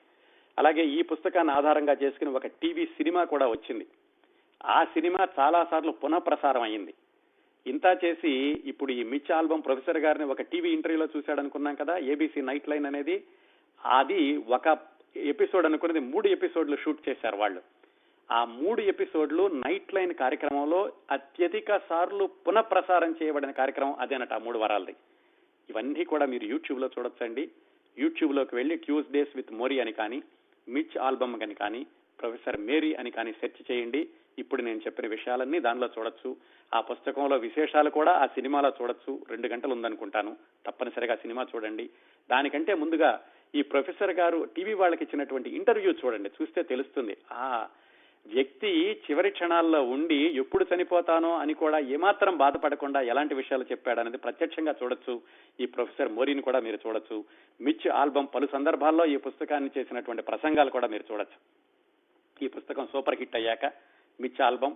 [0.58, 3.86] అలాగే ఈ పుస్తకాన్ని ఆధారంగా చేసుకుని ఒక టీవీ సినిమా కూడా వచ్చింది.
[4.64, 6.94] ఆ సినిమా చాలా సార్లు పునఃప్రసారం అయింది
[7.66, 8.30] ఇంత చేసి
[8.64, 12.86] ఇప్పుడు ఈ మిచ్ ఆల్బమ్ ప్రొఫెసర్ గారిని ఒక టీవీ ఇంటర్వ్యూలో చూశాడు అనుకున్నాం కదా ఏబీసీ నైట్ లైన్
[12.86, 13.24] అనేది.
[13.84, 14.78] అది ఒక
[15.16, 17.60] ఎపిసోడ్ అనుకున్నది మూడు ఎపిసోడ్లు షూట్ చేశారు వాళ్ళు.
[18.32, 24.94] ఆ మూడు ఎపిసోడ్లు నైట్ లైన్ కార్యక్రమంలో అత్యధిక సార్లు పునఃప్రసారం చేయబడిన కార్యక్రమం అదేనట ఆ మూడు వారాలది.
[25.70, 27.50] ఇవన్నీ కూడా మీరు యూట్యూబ్లో చూడొచ్చండి.
[27.98, 30.22] యూట్యూబ్లోకి వెళ్ళి ట్యూస్డేస్ విత్ మోరీ అని కానీ
[30.68, 31.86] మిచ్ ఆల్బమ్ అని కానీ
[32.20, 34.08] ప్రొఫెసర్ మేరీ అని కానీ సెర్చ్ చేయండి.
[34.38, 36.36] ఇప్పుడు నేను చెప్పిన విషయాలన్నీ దానిలో చూడొచ్చు.
[36.74, 39.20] ఆ పుస్తకంలో విశేషాలు కూడా ఆ సినిమాలో చూడొచ్చు.
[39.30, 40.36] రెండు గంటలు ఉందనుకుంటాను.
[40.66, 41.90] తప్పనిసరిగా సినిమా చూడండి.
[42.30, 43.20] దానికంటే ముందుగా
[43.54, 46.30] ఈ ప్రొఫెసర్ గారు టీవీ వాళ్ళకి ఇచ్చినటువంటి ఇంటర్వ్యూ చూడండి.
[46.42, 47.16] చూస్తే తెలుస్తుంది.
[47.32, 47.68] ఆ
[48.26, 55.20] వ్యక్తి చివరి క్షణాల్లో ఉండి ఎప్పుడు చనిపోతానో అని కూడా ఏమాత్రం బాధపడకుండా ఎలాంటి విషయాలు చెప్పాడనేది ప్రత్యక్షంగా చూడొచ్చు.
[55.60, 57.24] ఈ ప్రొఫెసర్ మోరీని కూడా మీరు చూడొచ్చు.
[57.60, 61.62] మిచ్ ఆల్బమ్ పలు సందర్భాల్లో ఈ పుస్తకాన్ని చేసినటువంటి ప్రసంగాలు కూడా మీరు చూడొచ్చు.
[62.44, 64.74] ఈ పుస్తకం సూపర్ హిట్ అయ్యాక మిచ్ ఆల్బమ్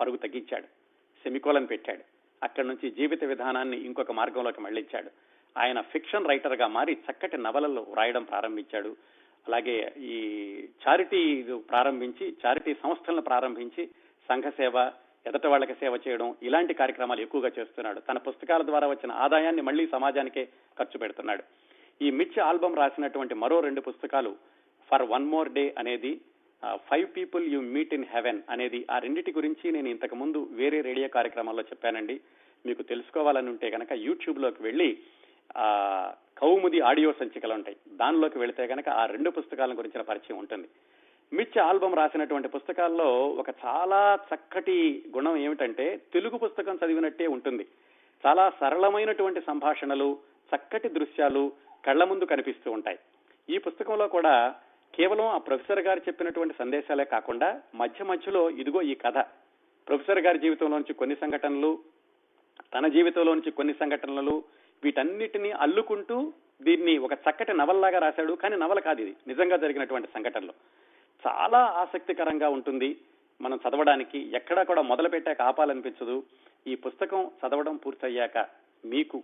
[0.00, 0.64] పరుగు తగ్గించాడు.
[1.22, 2.02] సెమికోలను పెట్టాడు.
[2.42, 5.10] అక్కడి నుంచి జీవిత విధానాన్ని ఇంకొక మార్గంలోకి మళ్ళించాడు.
[5.58, 8.96] ఆయన ఫిక్షన్ రైటర్గా మారి చక్కటి నవలలు వ్రాయడం ప్రారంభించాడు.
[9.48, 10.16] అలాగే ఈ
[10.88, 13.86] చారిటీ ప్రారంభించి చారిటీ సంస్థలను ప్రారంభించి
[14.28, 14.90] సంఘ సేవ
[15.26, 18.00] ఎదట వాళ్ళకి సేవ చేయడం ఇలాంటి కార్యక్రమాలు ఎక్కువగా చేస్తున్నాడు.
[18.00, 21.42] తన పుస్తకాల ద్వారా వచ్చిన ఆదాయాన్ని మళ్ళీ సమాజానికే ఖర్చు పెడుతున్నాడు.
[22.02, 24.36] ఈ మిచ్ ఆల్బమ్ రాసినటువంటి మరో రెండు పుస్తకాలు
[24.90, 26.20] ఫర్ వన్ మోర్ డే అనేది
[26.76, 31.08] five people you meet in heaven అనేది ఆ రెండిటి గురించి నేను ఇంతకు ముందు వేరే రేడియో
[31.08, 32.20] కార్యక్రమాల్లో చెప్పానండి.
[32.66, 34.98] మీకు తెలుసుకోవాలని ఉంటే కనుక యూట్యూబ్లోకి వెళ్ళి
[36.38, 37.76] కౌముది ఆడియో సంచికలు ఉంటాయి.
[37.88, 40.68] దానిలోకి వెళితే కనుక ఆ రెండు పుస్తకాల గురించిన పరిచయం ఉంటుంది.
[41.32, 47.66] మిచ్ ఆల్బమ్ రాసినటువంటి పుస్తకాల్లో ఒక చాలా చక్కటి గుణం ఏమిటంటే తెలుగు పుస్తకం చదివినట్టే ఉంటుంది.
[48.26, 50.18] చాలా సరళమైనటువంటి సంభాషణలు
[50.56, 51.52] చక్కటి దృశ్యాలు
[51.86, 52.98] కళ్ళ ముందు కనిపిస్తూ ఉంటాయి.
[53.48, 54.54] ఈ పుస్తకంలో కూడా
[54.94, 59.18] కేవలం ఆ ప్రొఫెసర్ గారు చెప్పినటువంటి సందేశాలే కాకుండా మధ్య మధ్యలో ఇదిగో ఈ కథ.
[59.88, 61.78] ప్రొఫెసర్ గారి జీవితంలోంచి కొన్ని సంఘటనలు
[62.74, 64.44] తన జీవితంలోంచి కొన్ని సంఘటనలు
[64.84, 66.32] వీటన్నిటినీ అల్లుకుంటూ
[66.62, 68.32] దీన్ని ఒక చక్కటి నవల్లాగా రాశాడు.
[68.32, 69.16] కానీ నవల కాదు ఇది.
[69.26, 70.52] నిజంగా జరిగినటువంటి సంఘటనలు.
[71.26, 72.96] చాలా ఆసక్తికరంగా ఉంటుంది.
[73.40, 76.22] మనం చదవడానికి ఎక్కడా కూడా మొదలు పెట్టాక ఆపాలనిపించదు.
[76.66, 78.38] ఈ పుస్తకం చదవడం పూర్తయ్యాక
[78.84, 79.22] మీకు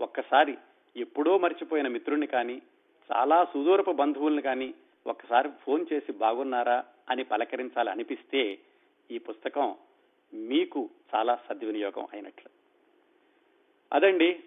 [0.00, 0.58] ఒక్కసారి
[0.96, 2.62] ఎప్పుడో మర్చిపోయిన మిత్రుణ్ణి కానీ
[3.12, 4.74] చాలా సుదూరపు బంధువుల్ని కానీ
[5.06, 8.58] ఒక్కసారి ఫోన్ చేసి బాగున్నారా అని పలకరించాలి అనిపిస్తే
[9.10, 9.74] ఈ పుస్తకం
[10.34, 12.50] మీకు చాలా సద్వినియోగం అయినట్లు.
[13.92, 14.40] అదండి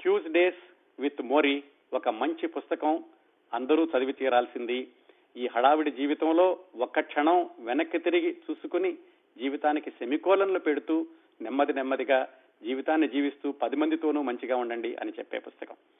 [0.00, 0.62] ట్యూస్డేస్
[1.00, 3.04] విత్ మోరీ ఒక మంచి పుస్తకం.
[3.52, 4.88] అందరూ చదివి తీరాల్సింది.
[5.36, 8.92] ఈ హడావిడి జీవితంలో ఒక్క క్షణం వెనక్కి తిరిగి చూసుకుని
[9.36, 11.06] జీవితానికి సెమికోలన్లు పెడుతూ
[11.40, 12.28] నెమ్మది నెమ్మదిగా
[12.62, 15.76] జీవితాన్ని జీవిస్తూ పది మందితోనూ మంచిగా ఉండండి అని చెప్పే పుస్తకం.